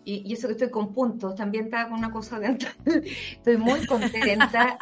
[0.06, 2.70] y, y, eso que estoy con puntos, también estaba con una cosa dentro.
[2.86, 4.78] estoy muy contenta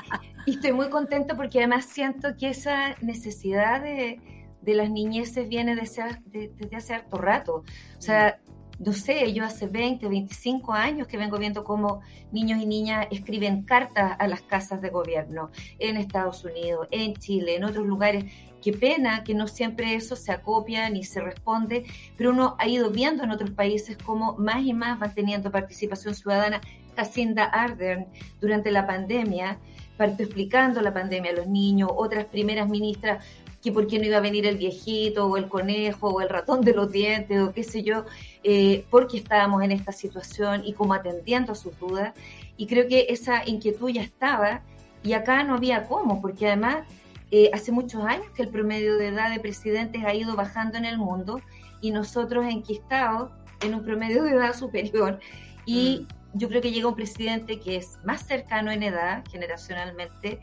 [0.45, 4.19] y estoy muy contenta porque además siento que esa necesidad de,
[4.61, 7.63] de las niñeces viene desde, desde hace harto rato.
[7.97, 8.39] O sea,
[8.79, 13.63] no sé, yo hace 20, 25 años que vengo viendo cómo niños y niñas escriben
[13.63, 18.25] cartas a las casas de gobierno en Estados Unidos, en Chile, en otros lugares.
[18.61, 21.85] Qué pena que no siempre eso se acopia ni se responde,
[22.17, 26.15] pero uno ha ido viendo en otros países cómo más y más van teniendo participación
[26.15, 26.61] ciudadana.
[26.95, 28.07] Jacinda Ardern
[28.41, 29.59] durante la pandemia,
[29.99, 33.23] explicando la pandemia a los niños, otras primeras ministras
[33.61, 36.61] que por qué no iba a venir el viejito o el conejo o el ratón
[36.61, 38.05] de los dientes o qué sé yo,
[38.43, 42.13] eh, porque estábamos en esta situación y como atendiendo a sus dudas.
[42.55, 44.61] Y creo que esa inquietud ya estaba
[45.03, 46.87] y acá no había cómo, porque además
[47.31, 50.85] eh, hace muchos años que el promedio de edad de presidentes ha ido bajando en
[50.85, 51.41] el mundo
[51.81, 55.19] y nosotros enquistados en un promedio de edad superior.
[55.65, 56.37] Y mm.
[56.39, 60.39] yo creo que llega un presidente que es más cercano en edad, generacionalmente,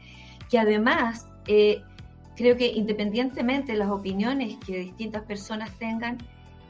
[0.50, 1.26] que además...
[1.46, 1.82] Eh,
[2.36, 6.18] creo que independientemente de las opiniones que distintas personas tengan,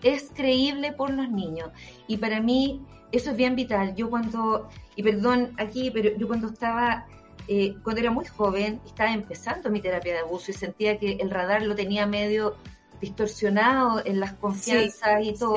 [0.02, 1.70] es creíble por los niños.
[2.06, 3.94] Y para mí eso es bien vital.
[3.94, 7.06] Yo cuando, y perdón aquí, pero yo cuando estaba,
[7.48, 11.30] eh, cuando era muy joven, estaba empezando mi terapia de abuso y sentía que el
[11.30, 12.56] radar lo tenía medio
[13.00, 15.56] distorsionado en las confianzas y todo.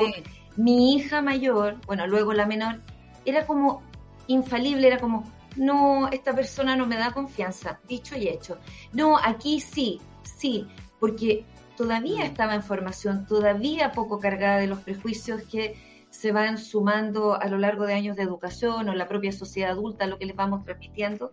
[0.56, 2.80] Mi hija mayor, bueno, luego la menor,
[3.24, 3.82] era como
[4.26, 8.58] infalible, era como, no, esta persona no me da confianza, dicho y hecho.
[8.92, 10.66] No, aquí sí, sí,
[10.98, 11.44] porque
[11.76, 15.76] todavía estaba en formación, todavía poco cargada de los prejuicios que
[16.10, 20.06] se van sumando a lo largo de años de educación o la propia sociedad adulta,
[20.06, 21.32] lo que les vamos transmitiendo,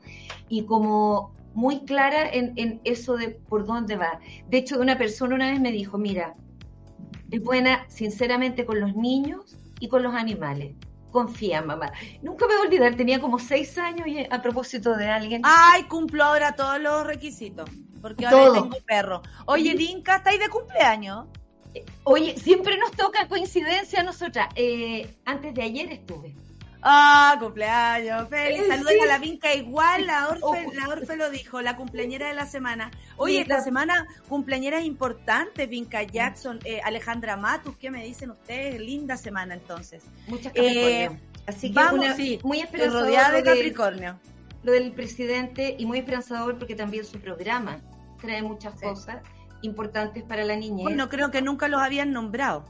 [0.50, 4.20] y como muy clara en, en eso de por dónde va.
[4.50, 6.36] De hecho, una persona una vez me dijo, mira,
[7.32, 10.76] es buena sinceramente con los niños y con los animales
[11.16, 11.94] confía, mamá.
[12.22, 15.42] Nunca me voy a olvidar, tenía como seis años y a propósito de alguien.
[15.46, 17.70] Ay, cumplo ahora todos los requisitos,
[18.02, 19.22] porque ahora tengo perro.
[19.46, 21.28] Oye, Dinka, ¿estáis de cumpleaños?
[21.76, 24.48] Eh, oye, siempre nos toca coincidencia a nosotras.
[24.56, 26.34] Eh, antes de ayer estuve.
[26.88, 28.68] Ah, cumpleaños, feliz.
[28.68, 29.54] Saludos a la Vinca.
[29.56, 32.92] Igual la Orfe, la Orfe lo dijo, la cumpleañera de la semana.
[33.18, 38.80] Oye, esta semana cumpleañeras importantes, Vinca Jackson, eh, Alejandra Matus, ¿qué me dicen ustedes?
[38.80, 40.04] Linda semana entonces.
[40.28, 40.54] Muchas.
[40.56, 41.10] Eh,
[41.48, 43.08] Así que vamos, sí, muy esperanzador.
[43.08, 44.20] Rodeada de Capricornio.
[44.64, 47.82] Lo del presidente y muy esperanzador porque también su programa
[48.22, 49.24] trae muchas cosas
[49.66, 50.84] importantes para la niñez.
[50.84, 52.66] Bueno, creo que nunca los habían nombrado.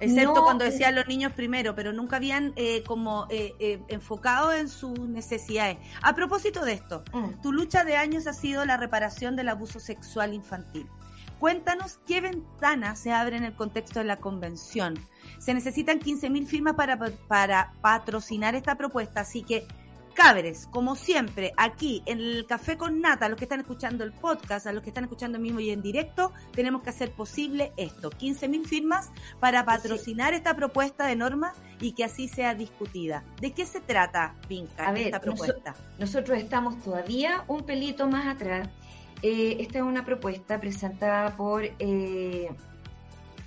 [0.00, 4.68] Excepto cuando decían los niños primero, pero nunca habían eh, como eh, eh, enfocado en
[4.68, 5.78] sus necesidades.
[6.02, 7.40] A propósito de esto, mm.
[7.40, 10.88] tu lucha de años ha sido la reparación del abuso sexual infantil.
[11.38, 14.94] Cuéntanos qué ventanas se abren en el contexto de la convención.
[15.38, 19.66] Se necesitan 15.000 firmas para, para patrocinar esta propuesta, así que
[20.14, 24.12] Cabres, como siempre, aquí en el Café con Nata, a los que están escuchando el
[24.12, 28.10] podcast, a los que están escuchando mismo y en directo, tenemos que hacer posible esto,
[28.10, 29.10] 15.000 firmas
[29.40, 33.24] para patrocinar esta propuesta de norma y que así sea discutida.
[33.40, 35.74] ¿De qué se trata, Vinca, esta propuesta?
[35.98, 38.68] nosotros estamos todavía un pelito más atrás.
[39.22, 42.50] Eh, esta es una propuesta presentada por eh,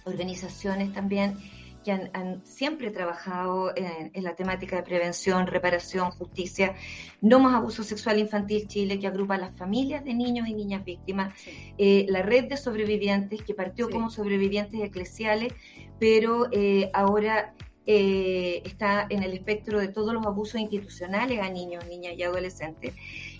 [0.05, 1.37] organizaciones también
[1.85, 6.75] que han, siempre trabajado en, la temática de prevención, reparación, justicia,
[7.21, 10.83] no más abuso sexual infantil Chile, que agrupa a las familias de niños y niñas
[10.83, 11.39] víctimas,
[11.77, 15.53] eh, la red de sobrevivientes, que partió como sobrevivientes eclesiales,
[15.99, 17.53] pero eh, ahora
[17.85, 22.95] eh, está en el espectro de todos los abusos institucionales a niños, niñas y adolescentes,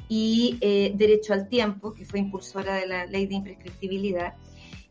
[0.07, 0.59] y
[0.93, 4.35] Derecho al Tiempo, que fue impulsora de la ley de imprescriptibilidad,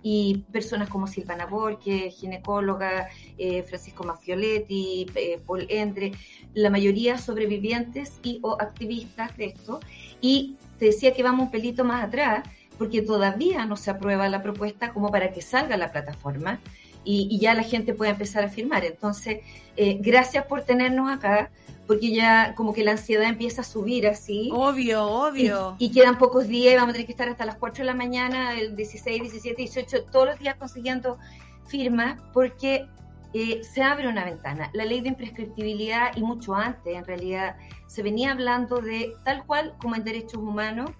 [0.06, 6.12] y personas como Silvana Borges, ginecóloga, eh, Francisco Maffioletti, eh, Paul Endre,
[6.52, 9.80] la mayoría sobrevivientes y o activistas de esto.
[10.20, 12.46] Y te decía que vamos un pelito más atrás,
[12.76, 16.60] porque todavía no se aprueba la propuesta como para que salga la plataforma
[17.02, 18.84] y, ya la gente pueda empezar a firmar.
[18.84, 19.40] Entonces,
[19.78, 21.50] eh, gracias por tenernos acá
[21.86, 24.50] porque ya como que la ansiedad empieza a subir así.
[24.52, 25.76] Obvio, obvio.
[25.78, 28.58] Y, quedan pocos días, vamos a tener que estar hasta las 4 de la mañana,
[28.58, 31.18] el 16, 17, 18, todos los días consiguiendo
[31.66, 32.86] firmas, porque
[33.34, 34.70] eh, se abre una ventana.
[34.72, 37.56] La ley de imprescriptibilidad y mucho antes, en realidad,
[37.86, 40.90] se venía hablando de tal cual como en derechos humanos,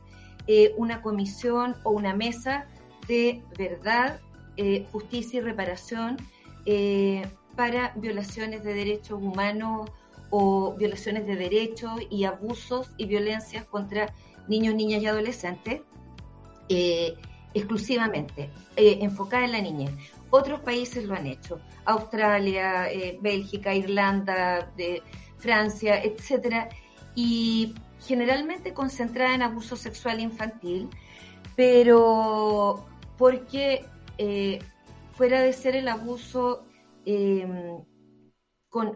[0.46, 2.66] eh, una comisión o una mesa
[3.08, 4.20] de verdad,
[4.56, 6.16] eh, justicia y reparación
[7.56, 9.90] para violaciones de derechos humanos
[10.36, 14.12] o violaciones de derechos y abusos y violencias contra
[14.48, 15.82] niños, niñas y adolescentes
[17.54, 19.92] exclusivamente, enfocada en la niñez.
[20.30, 24.72] Otros países lo han hecho, Australia, eh, Bélgica, Irlanda,
[25.38, 26.68] Francia, etcétera,
[27.14, 27.74] y
[28.04, 30.88] generalmente concentrada en abuso sexual infantil,
[31.54, 32.84] pero
[33.16, 33.84] porque
[34.18, 34.58] eh,
[35.12, 36.64] fuera de ser el abuso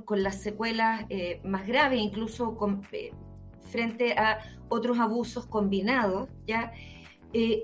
[0.04, 2.56] con, las secuelas eh, más graves, incluso
[3.70, 6.72] frente a otros abusos combinados, ya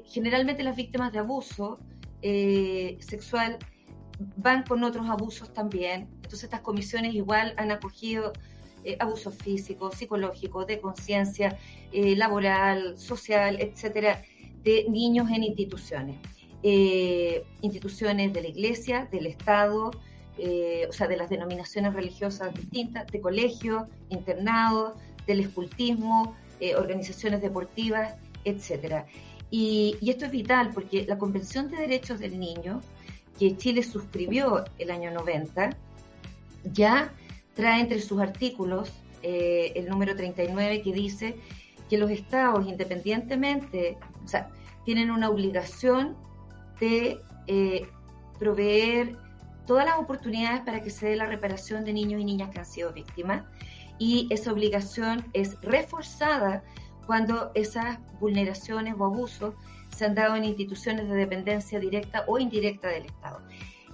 [0.05, 1.81] generalmente las víctimas de abuso
[2.27, 3.59] eh, sexual
[4.39, 6.09] van con otros abusos también.
[6.15, 8.33] Entonces estas comisiones igual han acogido
[8.83, 11.59] eh, abusos físicos, psicológicos, de conciencia,
[11.93, 14.23] eh, laboral, social, etcétera,
[14.63, 16.17] de niños en instituciones.
[17.61, 19.91] instituciones de la iglesia, del Estado,
[20.39, 24.95] o sea, de las denominaciones religiosas distintas, de colegios, internados,
[25.27, 26.37] del escultismo,
[26.77, 28.15] organizaciones deportivas,
[28.45, 29.07] etcétera.
[29.57, 32.81] Y, esto es vital porque la Convención de Derechos del Niño,
[33.39, 35.71] que Chile suscribió el año 90,
[36.73, 37.13] ya
[37.55, 41.37] trae entre sus artículos eh, el número 39 que dice
[41.89, 44.51] que los estados, independientemente, o sea,
[44.85, 46.17] tienen una obligación
[46.81, 47.87] de eh,
[48.39, 49.17] proveer
[49.67, 52.67] todas las oportunidades para que se dé la reparación de niños y niñas que han
[52.67, 53.45] sido víctimas
[53.99, 56.63] y esa obligación es reforzada
[57.07, 59.55] cuando esas vulneraciones o abusos
[59.95, 63.41] se han dado en instituciones de dependencia directa o indirecta del Estado.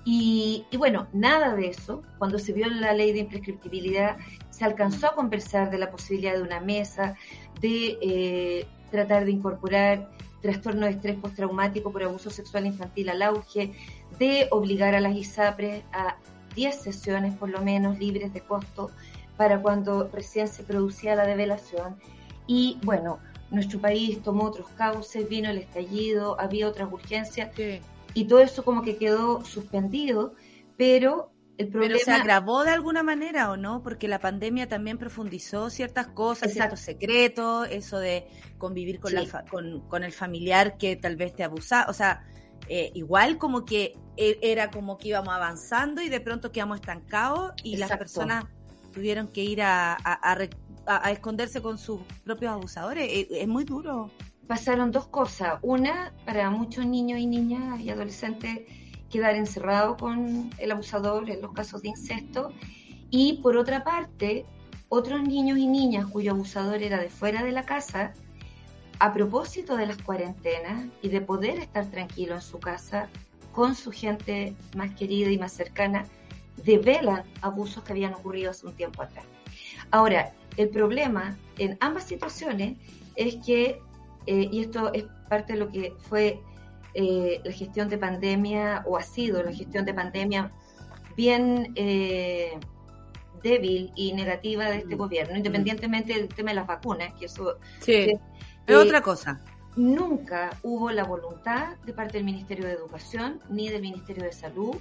[0.05, 4.17] Y, bueno, nada de eso, cuando se vio la ley de imprescriptibilidad,
[4.49, 7.17] se alcanzó a conversar de la posibilidad de una mesa,
[7.61, 10.11] de eh, tratar de incorporar
[10.41, 13.73] trastorno de estrés postraumático por abuso sexual infantil al auge,
[14.19, 16.17] de obligar a las ISAPRES a
[16.55, 18.91] 10 sesiones por lo menos libres de costo
[19.37, 21.97] para cuando recién se producía la develación.
[22.47, 27.51] Y bueno, nuestro país tomó otros cauces, vino el estallido, había otras urgencias
[28.15, 30.35] y todo eso como que quedó suspendido,
[30.77, 31.95] pero el problema...
[31.95, 36.53] Pero se agravó de alguna manera o no, porque la pandemia también profundizó ciertas cosas,
[36.53, 38.27] ciertos secretos, eso de
[38.59, 39.45] convivir con, la
[39.89, 42.25] con, el familiar que tal vez te abusaba, o sea,
[42.69, 47.53] eh, igual como que e, era como que íbamos avanzando y de pronto quedamos estancados
[47.63, 48.45] y las personas
[48.93, 50.39] tuvieron que ir a, a,
[50.87, 53.09] a, esconderse con sus propios abusadores.
[53.11, 54.11] Eh, es, muy duro.
[54.47, 55.59] Pasaron dos cosas.
[55.63, 58.61] Una, para muchos niños y niñas y adolescentes
[59.11, 62.53] quedar encerrados con el abusador en los casos de incesto.
[63.11, 64.47] Y por otra parte,
[64.89, 68.13] otros niños y niñas cuyo abusador era de fuera de la casa,
[69.01, 73.09] a propósito de las cuarentenas y de poder estar tranquilo en su casa
[73.53, 76.05] con su gente más querida y más cercana,
[76.65, 79.25] develan abusos que habían ocurrido hace un tiempo atrás.
[79.91, 82.77] Ahora, el problema en ambas situaciones
[83.17, 83.81] es que,
[84.27, 86.39] eh, y esto es parte de lo que fue
[86.93, 90.53] eh, la gestión de pandemia, o ha sido la gestión de pandemia
[91.17, 92.53] bien eh,
[93.43, 94.99] débil y negativa de este mm.
[94.99, 98.21] gobierno, independientemente del tema de las vacunas, que eso sí, es
[98.75, 99.41] otra cosa.
[99.77, 104.77] Nunca hubo la voluntad de parte del Ministerio de Educación ni del Ministerio de Salud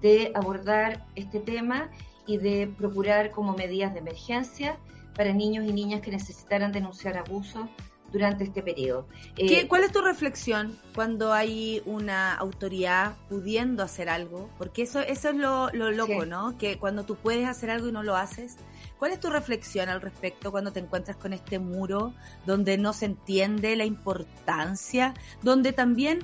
[0.00, 1.88] de abordar este tema
[2.26, 4.76] y de procurar como medidas de emergencia
[5.14, 7.68] para niños y niñas que necesitaran denunciar abusos
[8.14, 9.08] durante este periodo.
[9.36, 14.48] Eh, ¿Cuál es tu reflexión cuando hay una autoridad pudiendo hacer algo?
[14.56, 16.56] Porque eso, eso es lo, loco, ¿no?
[16.56, 18.56] Que cuando tú puedes hacer algo y no lo haces.
[19.00, 22.14] ¿Cuál es tu reflexión al respecto cuando te encuentras con este muro
[22.46, 25.12] donde no se entiende la importancia,
[25.42, 26.20] donde también,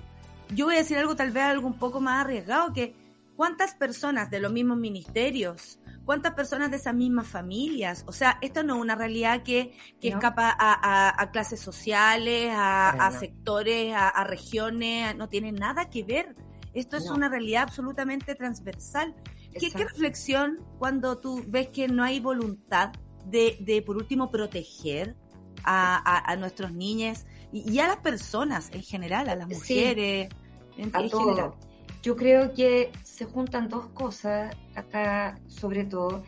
[0.55, 2.95] yo voy a decir algo tal vez algo un poco más arriesgado, que
[3.35, 5.80] cuántas personas de los mismos ministerios,
[6.11, 8.03] cuántas personas de esas mismas familias.
[8.09, 14.25] O sea, esto no es una realidad que, escapa a, clases sociales, a, sectores, a,
[14.25, 16.35] regiones, no tiene nada que ver.
[16.75, 19.15] Esto es una realidad absolutamente transversal.
[19.57, 22.91] ¿Qué, reflexión cuando tú ves que no hay voluntad
[23.27, 25.15] de, por último, proteger
[25.63, 30.29] a, nuestros niños y, a las personas en general, a las mujeres
[30.77, 31.55] en, general?
[32.03, 36.23] Yo creo que se juntan dos cosas acá, sobre todo.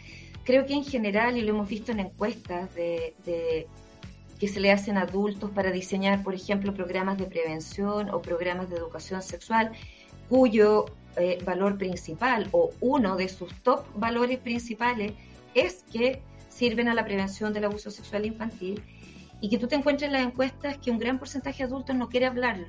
[0.45, 3.67] Creo que en general, y lo hemos visto en encuestas de,
[4.39, 8.69] que se le hacen a adultos para diseñar, por ejemplo, programas de prevención o programas
[8.69, 9.73] de educación sexual,
[10.29, 15.13] cuyo eh, valor principal o uno de sus top valores principales
[15.55, 18.83] es que sirven a la prevención del abuso sexual infantil
[19.41, 22.09] y que tú te encuentres en las encuestas que un gran porcentaje de adultos no
[22.09, 22.67] quiere hablarlo.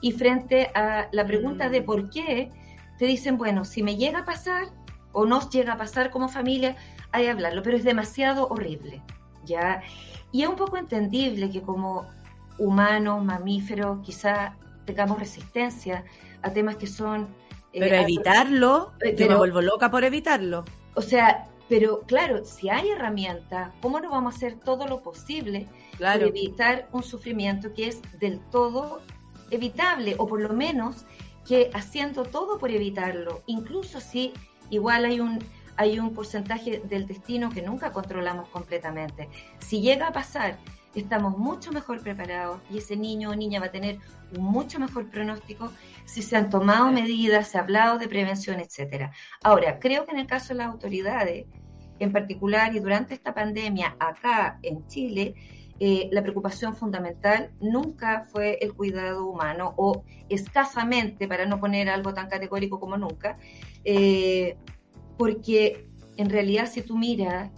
[0.00, 1.84] Y frente a la pregunta de mm.
[1.84, 2.50] por qué,
[2.98, 4.68] te dicen, bueno, si me llega a pasar
[5.12, 6.76] o nos llega a pasar como familia,
[7.12, 9.02] hay que hablarlo, pero es demasiado horrible,
[9.44, 9.82] ¿ya?
[10.32, 12.06] Y es un poco entendible que como
[12.58, 16.04] humanos, mamíferos, quizá tengamos resistencia
[16.42, 17.28] a temas que son...
[17.72, 20.64] Eh, pero evitarlo, pero, yo me vuelvo loca por evitarlo.
[20.94, 25.66] O sea, pero claro, si hay herramientas, ¿cómo no vamos a hacer todo lo posible
[25.98, 29.00] para evitar un sufrimiento que es del todo
[29.50, 31.04] evitable, o por lo menos
[31.46, 34.32] que haciendo todo por evitarlo, incluso si
[34.70, 35.38] igual hay un,
[35.76, 39.28] hay un porcentaje del destino que nunca controlamos completamente.
[39.60, 40.58] Si llega a pasar,
[40.94, 43.98] estamos mucho mejor preparados y ese niño o niña va a tener
[44.36, 45.70] un mucho mejor pronóstico
[46.04, 49.12] si se han tomado medidas, se ha hablado de prevención, etcétera.
[49.42, 51.46] Ahora, creo que en el caso de las autoridades,
[51.98, 55.34] en particular y durante esta pandemia acá en Chile,
[55.78, 62.14] eh, la preocupación fundamental nunca fue el cuidado humano o escasamente, para no poner algo
[62.14, 63.38] tan categórico como nunca,
[63.84, 64.56] eh,
[65.18, 67.50] porque en realidad si tú miras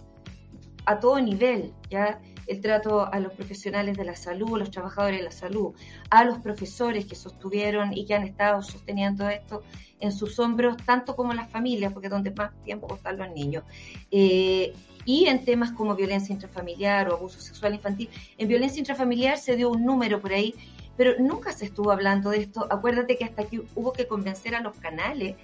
[0.85, 5.25] a todo nivel, ya el trato a los profesionales de la salud, los trabajadores de
[5.25, 5.73] la salud,
[6.09, 9.61] a los profesores que sostuvieron y que han estado sosteniendo esto
[9.99, 13.63] en sus hombros, tanto como las familias, porque es donde más tiempo están los niños.
[14.09, 14.73] Eh,
[15.09, 18.11] y en temas como violencia intrafamiliar o abuso sexual infantil.
[18.37, 20.53] En violencia intrafamiliar se dio un número por ahí,
[20.97, 22.67] pero nunca se estuvo hablando de esto.
[22.69, 25.35] Acuérdate que hasta aquí hubo que convencer a los canales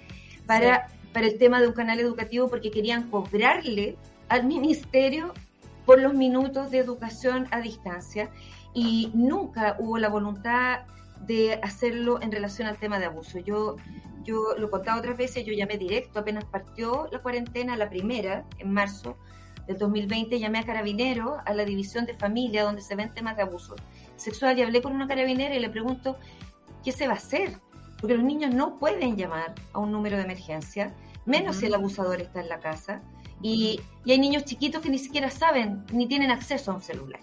[0.46, 3.96] para, para el tema de un canal educativo porque querían cobrarle
[4.28, 5.34] al ministerio
[5.84, 8.30] por los minutos de educación a distancia
[8.72, 10.82] y nunca hubo la voluntad
[11.26, 13.40] de hacerlo en relación al tema de abuso.
[13.40, 13.74] Yo,
[14.22, 18.44] yo lo he contado otras veces, yo llamé directo, apenas partió la cuarentena, la primera,
[18.60, 19.16] en marzo
[19.66, 23.42] del 2020, llamé a Carabineros, a la división de familia, donde se ven temas de
[23.42, 23.76] abuso
[24.16, 26.16] sexual, y hablé con una carabinera y le pregunto,
[26.84, 27.58] ¿qué se va a hacer?
[28.00, 30.94] Porque los niños no pueden llamar a un número de emergencia,
[31.24, 33.02] menos si el abusador está en la casa.
[33.42, 37.20] Y, hay niños chiquitos que ni siquiera saben ni tienen acceso a un celular.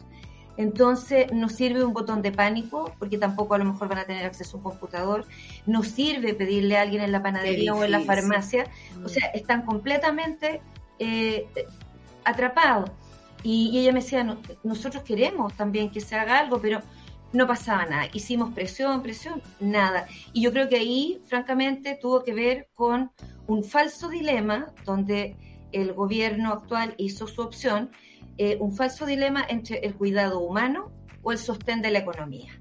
[0.55, 4.23] Entonces, no sirve un botón de pánico, porque tampoco a lo mejor van a tener
[4.25, 5.25] acceso a un computador.
[5.65, 8.65] No sirve pedirle a alguien en la panadería o en la farmacia.
[9.03, 10.61] O sea, están completamente
[10.99, 11.47] eh,
[12.25, 12.89] atrapados.
[13.43, 16.81] Y, ella me decía, nosotros queremos también que se haga algo, pero
[17.33, 18.07] no pasaba nada.
[18.13, 20.07] Hicimos presión, presión, nada.
[20.31, 23.11] Y yo creo que ahí, francamente, tuvo que ver con
[23.47, 25.35] un falso dilema donde
[25.71, 27.91] el gobierno actual hizo su opción,
[28.37, 30.91] eh, un falso dilema entre el cuidado humano
[31.23, 32.51] o el sostén de la economía.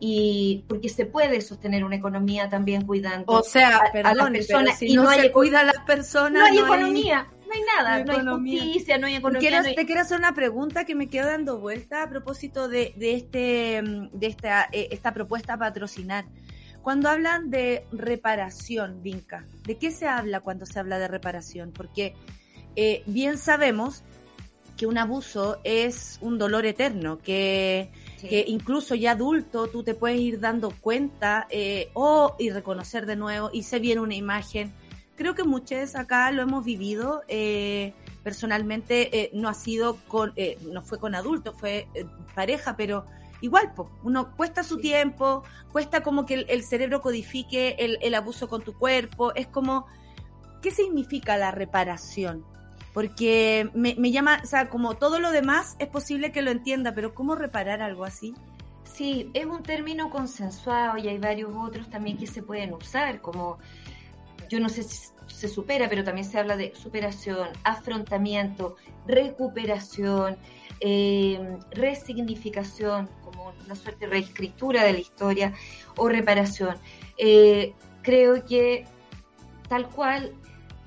[0.00, 4.94] Y porque se puede sostener una economía también cuidando o sea, a, las personas y
[4.94, 6.32] no, se cuida a las personas.
[6.32, 7.28] No hay economía.
[7.52, 9.62] No hay nada, no hay, justicia, no hay economía.
[9.62, 13.82] Te quiero hacer una pregunta que me quedó dando vuelta a propósito de, de este,
[14.12, 16.24] de esta, eh, esta propuesta a patrocinar.
[16.82, 21.72] Cuando hablan de reparación, Vinca, ¿de qué se habla cuando se habla de reparación?
[21.72, 22.14] Porque
[22.74, 24.02] eh, bien sabemos
[24.76, 27.90] que un abuso es un dolor eterno, que,
[28.46, 33.50] incluso ya adulto tú te puedes ir dando cuenta eh, o y reconocer de nuevo
[33.52, 34.72] y se viene una imagen.
[35.22, 37.22] Creo que muchos acá lo hemos vivido.
[37.28, 37.94] Eh,
[38.24, 40.34] personalmente no ha sido con,
[40.72, 41.86] no fue con adultos, fue
[42.34, 43.06] pareja, pero
[43.40, 48.62] igual, uno cuesta su tiempo, cuesta como que el, cerebro codifique el, el, abuso con
[48.62, 49.86] tu cuerpo, es como,
[50.60, 52.44] ¿qué significa la reparación?
[52.92, 56.96] Porque me, me llama, o sea, como todo lo demás es posible que lo entienda,
[56.96, 58.34] pero ¿cómo reparar algo así?
[58.82, 63.60] Sí, es un término consensuado y hay varios otros también que se pueden usar, como
[64.52, 70.36] yo no sé si se supera, pero también se habla de superación, afrontamiento, recuperación,
[70.80, 75.52] eh, resignificación, como una suerte de reescritura de la historia
[75.96, 76.76] o reparación.
[77.18, 78.84] Eh, creo que
[79.68, 80.32] tal cual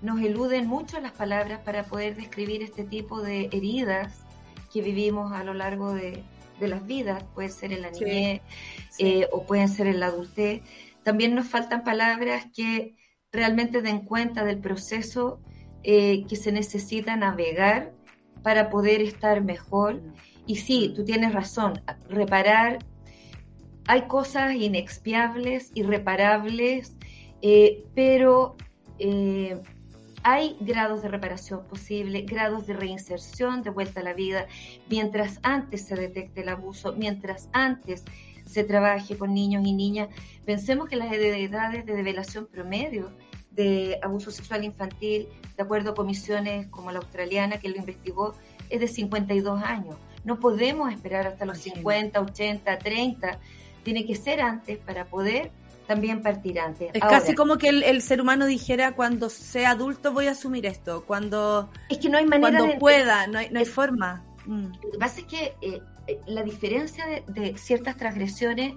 [0.02, 4.26] nos eluden mucho las palabras para poder describir este tipo de heridas
[4.72, 6.24] que vivimos a lo largo de,
[6.60, 8.42] las vidas, puede ser en la niñez
[9.00, 10.62] eh, o pueden ser en la adultez.
[11.04, 12.96] También nos faltan palabras que
[13.36, 15.40] realmente den cuenta del proceso
[15.84, 17.94] eh, que se necesita navegar
[18.42, 20.02] para poder estar mejor.
[20.48, 22.80] Y sí, tú tienes razón, reparar,
[23.88, 26.96] hay cosas inexpiables, irreparables,
[27.42, 28.56] eh, pero
[30.24, 34.48] hay grados de reparación posible, grados de reinserción de vuelta a la vida,
[34.90, 38.04] mientras antes se detecte el abuso, mientras antes
[38.56, 40.08] se trabaje con niños y niñas.
[40.46, 43.12] Pensemos que las edades de develación promedio
[43.52, 45.28] de abuso sexual infantil,
[45.58, 48.34] de acuerdo a comisiones como la australiana que lo investigó,
[48.70, 49.98] es de 52 años.
[50.24, 53.40] No podemos esperar hasta los 50, 80, 30.
[53.84, 55.52] Tiene que ser antes para poder
[55.86, 56.92] también partir antes.
[56.94, 61.04] Es casi como que el, ser humano dijera cuando sea adulto voy a asumir esto,
[61.06, 64.24] cuando es que no hay manera cuando pueda, no hay, no hay forma.
[64.46, 64.68] Mm.
[64.82, 65.82] Lo que pasa es que eh, eh,
[66.28, 68.74] la diferencia de, ciertas transgresiones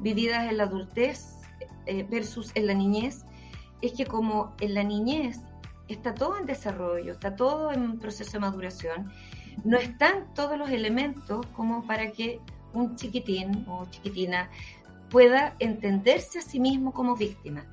[0.00, 1.36] vividas en la adultez
[1.86, 3.24] eh, versus en la niñez
[3.82, 5.40] es que como en la niñez
[5.88, 9.10] está todo en desarrollo, está todo en proceso de maduración,
[9.64, 12.40] no están todos los elementos como para que
[12.72, 14.50] un chiquitín o chiquitina
[15.10, 17.64] pueda entenderse a sí mismo como víctima.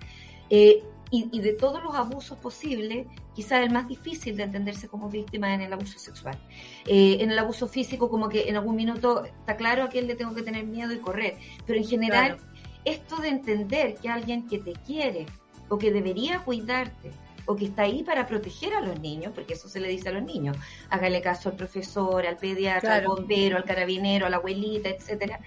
[0.49, 0.84] Eh,
[1.31, 5.61] y, de todos los abusos posibles, quizás el más difícil de entenderse como víctima en
[5.61, 6.37] el abuso sexual.
[6.85, 10.15] Eh, en el abuso físico, como que en algún minuto está claro a quién le
[10.15, 12.37] tengo que tener miedo y correr, pero en general,
[12.83, 15.25] esto de entender que alguien que te quiere
[15.69, 17.11] o que debería cuidarte
[17.47, 20.13] o que está ahí para proteger a los niños, porque eso se le dice a
[20.13, 20.57] los niños,
[20.89, 25.39] hágale caso al profesor, al pediatra, al bombero, al carabinero, a la abuelita, etcétera.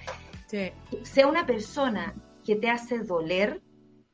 [1.03, 2.15] Sea una persona
[2.45, 3.61] que te hace doler,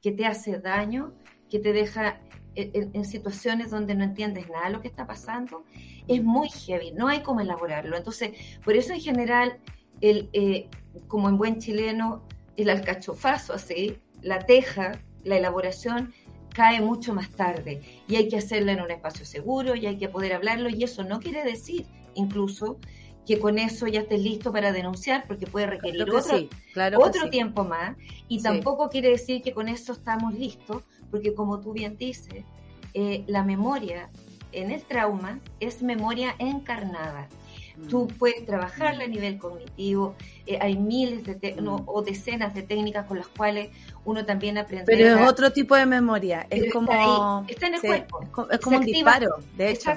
[0.01, 1.14] que te hace daño,
[1.55, 2.18] que te deja
[2.56, 5.62] en, situaciones donde no entiendes nada de lo que está pasando,
[6.09, 7.97] es muy heavy, no hay cómo elaborarlo.
[7.97, 8.32] Entonces,
[8.64, 9.59] por eso en general,
[10.01, 10.66] el, eh,
[11.06, 12.24] como en buen chileno,
[12.56, 16.12] el alcachofazo, así, la teja, la elaboración,
[16.52, 17.81] cae mucho más tarde.
[18.09, 21.05] Y hay que hacerlo en un espacio seguro y hay que poder hablarlo y eso
[21.05, 21.86] no quiere decir
[22.16, 22.78] incluso
[23.24, 26.48] que con eso ya estés listo para denunciar porque puede requerir otro,
[26.98, 27.97] otro tiempo más.
[28.26, 30.82] Y tampoco quiere decir que con eso estamos listos
[31.15, 32.43] porque como tú bien dices,
[32.93, 34.11] eh, la memoria
[34.51, 37.28] en el trauma es memoria encarnada.
[37.89, 38.19] Tú mm.
[38.19, 40.16] puedes trabajarla a nivel cognitivo,
[40.49, 41.82] eh, hay miles de mm.
[41.86, 43.70] o decenas de técnicas con las cuales
[44.05, 44.86] uno también aprende.
[44.86, 47.45] Pero es otro tipo de memoria, es como...
[47.47, 48.49] Está, en el cuerpo.
[48.51, 49.93] Es como, un disparo, de hecho.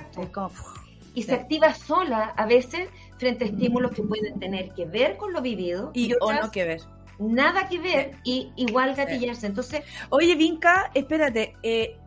[1.15, 5.33] y se activa sola a veces frente a estímulos que pueden tener que ver con
[5.33, 5.89] lo vivido.
[5.95, 6.81] Y, o no que ver.
[7.19, 9.47] Nada que ver y igual gatillarse.
[9.47, 9.83] Entonces...
[10.09, 11.97] Oye, Vinca, espérate, eh,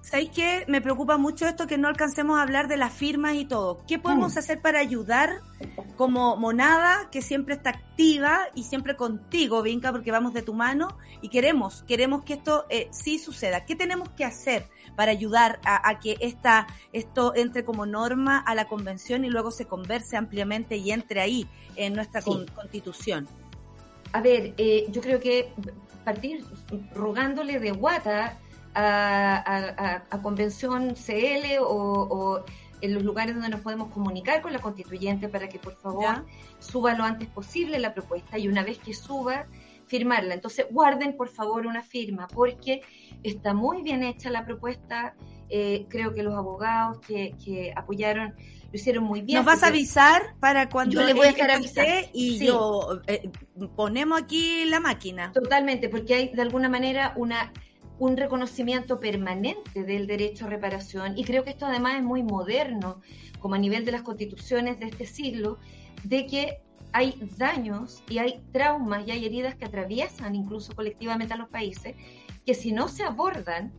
[0.00, 0.64] ¿Sabéis qué?
[0.66, 3.84] Me preocupa mucho esto que no alcancemos a hablar de las firmas y todo.
[3.86, 4.38] ¿Qué podemos mm.
[4.38, 5.42] hacer para ayudar
[5.96, 10.96] como monada que siempre está activa y siempre contigo, Vinca, porque vamos de tu mano
[11.20, 13.66] y queremos, queremos que esto eh, sí suceda?
[13.66, 14.66] ¿Qué tenemos que hacer
[14.96, 19.66] para ayudar a, que esta, esto entre como norma a la convención y luego se
[19.66, 21.46] converse ampliamente y entre ahí
[21.76, 23.28] en nuestra constitución?
[24.12, 25.52] A ver, eh, yo creo que
[26.04, 26.44] partir
[26.94, 28.38] rogándole de guata
[28.74, 32.44] a, Convención CL o,
[32.80, 36.24] en los lugares donde nos podemos comunicar con la constituyente para que por favor
[36.60, 39.46] suba lo antes posible la propuesta y una vez que suba,
[39.86, 40.34] firmarla.
[40.34, 42.82] Entonces guarden por favor una firma porque
[43.22, 45.14] está muy bien hecha la propuesta.
[45.50, 48.34] Eh, creo que los abogados que, apoyaron
[48.70, 49.38] lo hicieron muy bien.
[49.38, 53.30] ¿Nos vas a avisar para cuando yo le voy a estar y yo eh,
[53.76, 55.32] ponemos aquí la máquina?
[55.32, 57.52] Totalmente, porque hay de alguna manera una
[57.98, 63.00] un reconocimiento permanente del derecho a reparación y creo que esto además es muy moderno,
[63.40, 65.58] como a nivel de las constituciones de este siglo,
[66.04, 66.60] de que
[66.92, 71.96] hay daños y hay traumas y hay heridas que atraviesan incluso colectivamente a los países,
[72.46, 73.72] que si no se abordan,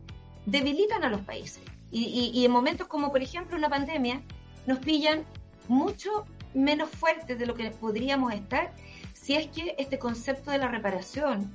[0.46, 1.62] debilitan a los países.
[1.92, 4.22] Y, en momentos como por ejemplo una pandemia,
[4.66, 5.24] nos pillan
[5.68, 6.24] mucho
[6.54, 8.72] menos fuertes de lo que podríamos estar
[9.20, 11.52] si es que este concepto de la reparación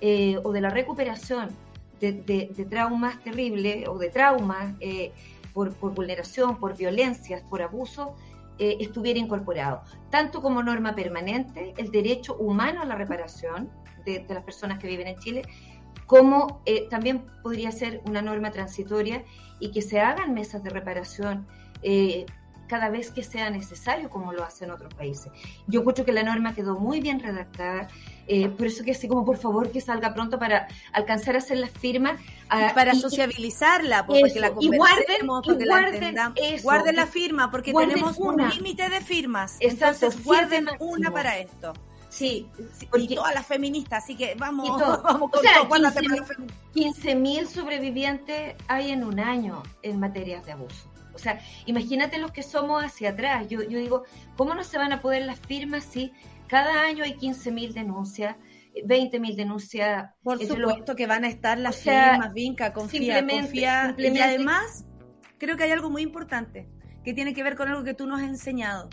[0.00, 1.50] eh, o de la recuperación
[2.00, 5.12] de, traumas terribles o de traumas eh,
[5.52, 8.14] por, vulneración, por violencias, por abuso,
[8.60, 13.68] eh, estuviera incorporado, tanto como norma permanente, el derecho humano a la reparación
[14.04, 15.42] de, las personas que viven en Chile,
[16.06, 19.24] como también podría ser una norma transitoria
[19.60, 21.46] y que se hagan mesas de reparación
[22.68, 25.32] cada vez que sea necesario, como lo hacen otros países.
[25.66, 27.88] Yo creo que la norma quedó muy bien redactada,
[28.26, 31.58] eh, por eso que así como por favor que salga pronto para alcanzar a hacer
[31.58, 32.20] las firmas.
[32.74, 36.32] para sociabilizarla, porque la y guarden, guarden, la
[36.62, 39.56] guarden la firma, porque tenemos un límite de firmas.
[39.60, 41.72] Entonces guarden una para esto.
[42.08, 42.48] Sí,
[42.96, 44.68] y todas las feministas, así que vamos,
[45.02, 45.68] vamos con todo.
[46.74, 50.88] 15.000 sobrevivientes hay en un año en materias de abuso.
[51.18, 53.48] O sea, imagínate los que somos hacia atrás.
[53.48, 54.04] Yo, yo digo,
[54.36, 56.12] ¿cómo no se van a poder las firmas si
[56.46, 58.36] cada año hay 15.000 denuncias?
[58.74, 60.10] 20.000 denuncias.
[60.22, 63.94] Por supuesto que van a estar las firmas, Vinca, confía, confía.
[63.98, 64.84] Y además,
[65.38, 66.68] creo que hay algo muy importante
[67.04, 68.88] que tiene que ver con algo que tú nos has enseñado.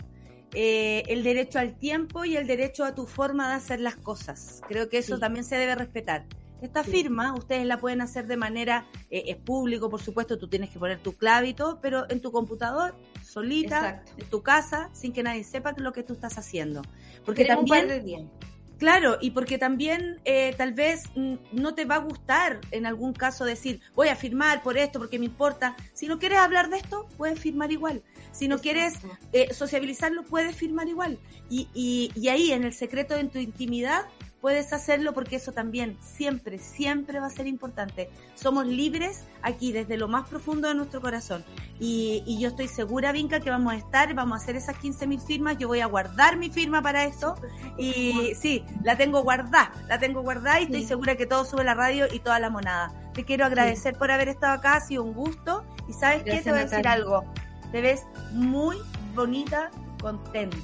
[0.54, 4.60] Eh, el derecho al tiempo y el derecho a tu forma de hacer las cosas.
[4.68, 6.26] Creo que eso también se debe respetar.
[6.60, 10.70] Esta firma ustedes la pueden hacer de manera, eh, es público, por supuesto, tú tienes
[10.70, 15.12] que poner tu clave y todo, pero en tu computador, solita, en tu casa, sin
[15.12, 16.82] que nadie sepa lo que tú estás haciendo.
[17.24, 18.30] Porque también...
[18.78, 23.46] Claro, y porque también eh, tal vez no te va a gustar en algún caso
[23.46, 25.74] decir, voy a firmar por esto porque me importa.
[25.94, 28.02] Si no quieres hablar de esto, puedes firmar igual.
[28.32, 28.98] Si no quieres
[29.32, 31.18] eh, sociabilizarlo, puedes firmar igual.
[31.48, 34.04] Y, y, y ahí, en el secreto de tu intimidad,
[34.40, 38.10] puedes hacerlo porque eso también siempre, siempre va a ser importante.
[38.34, 41.44] Somos libres aquí desde lo más profundo de nuestro corazón.
[41.80, 45.20] Y, y yo estoy segura, Vinca, que vamos a estar, vamos a hacer esas 15.000
[45.20, 45.58] firmas.
[45.58, 47.34] Yo voy a guardar mi firma para esto.
[47.78, 51.74] Y sí, la tengo guardada, la tengo guardada y estoy segura que todo sube la
[51.74, 52.92] radio y toda la monada.
[53.14, 55.64] Te quiero agradecer por haber estado acá, ha sido un gusto.
[55.88, 57.24] Y sabes qué, te voy a decir algo.
[57.72, 58.02] Te ves
[58.32, 58.76] muy
[59.14, 60.56] bonita, contenta.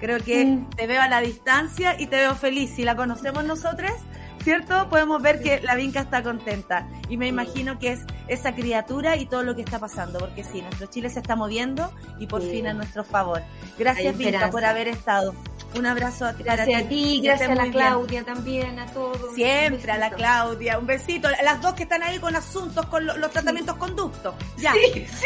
[0.00, 2.72] Creo que te veo a la distancia y te veo feliz.
[2.74, 3.94] Si la conocemos nosotras,
[4.42, 4.88] ¿cierto?
[4.88, 6.88] Podemos ver que la Vinca está contenta.
[7.08, 10.62] Y me imagino que es esa criatura y todo lo que está pasando, porque sí,
[10.62, 13.42] nuestro Chile se está moviendo y por fin a nuestro favor.
[13.78, 15.34] Gracias, Vinca, por haber estado.
[15.76, 16.44] Un abrazo a ti.
[16.44, 19.34] Gracias a ti, gracias a la Claudia también, a todos.
[19.34, 21.28] Siempre a la Claudia, un besito.
[21.42, 24.34] Las dos que están ahí con asuntos, con los tratamientos conductos.
[24.56, 24.72] Ya.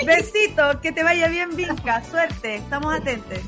[0.04, 2.02] Besito, que te vaya bien, Vinca.
[2.04, 3.38] Suerte, estamos atentos.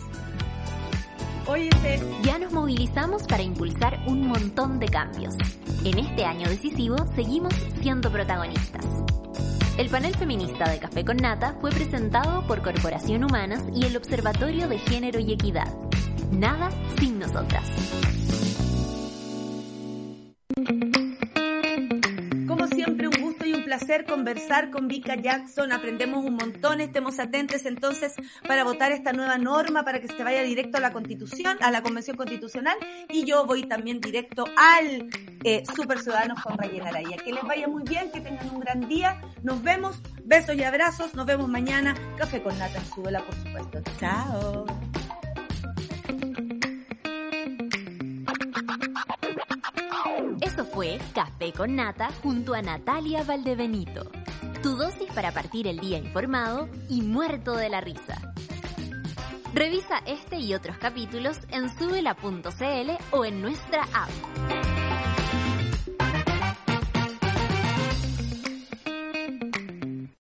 [2.23, 5.35] Ya nos movilizamos para impulsar un montón de cambios.
[5.85, 7.53] En este año decisivo seguimos
[7.83, 8.87] siendo protagonistas.
[9.77, 14.69] El panel feminista de Café con Nata fue presentado por Corporación Humanas y el Observatorio
[14.69, 15.69] de Género y Equidad.
[16.33, 17.65] Nada sin nosotras.
[23.65, 25.73] Placer conversar con Vika Jackson.
[25.73, 28.12] Aprendemos un montón, estemos atentos entonces
[28.47, 31.82] para votar esta nueva norma para que se vaya directo a la Constitución, a la
[31.82, 32.77] Convención Constitucional.
[33.11, 35.09] Y yo voy también directo al
[35.45, 37.16] eh, Super Ciudadanos con Rayen Araya.
[37.16, 39.20] Que les vaya muy bien, que tengan un gran día.
[39.43, 41.15] Nos vemos, besos y abrazos.
[41.15, 41.95] Nos vemos mañana.
[42.16, 43.82] Café con Nata en Súbela, por supuesto.
[43.99, 44.65] Chao.
[50.73, 54.11] Fue Café con Nata junto a Natalia Valdebenito.
[54.62, 58.32] Tu dosis para partir el día informado y muerto de la risa.
[59.53, 64.64] Revisa este y otros capítulos en subela.cl o en nuestra app.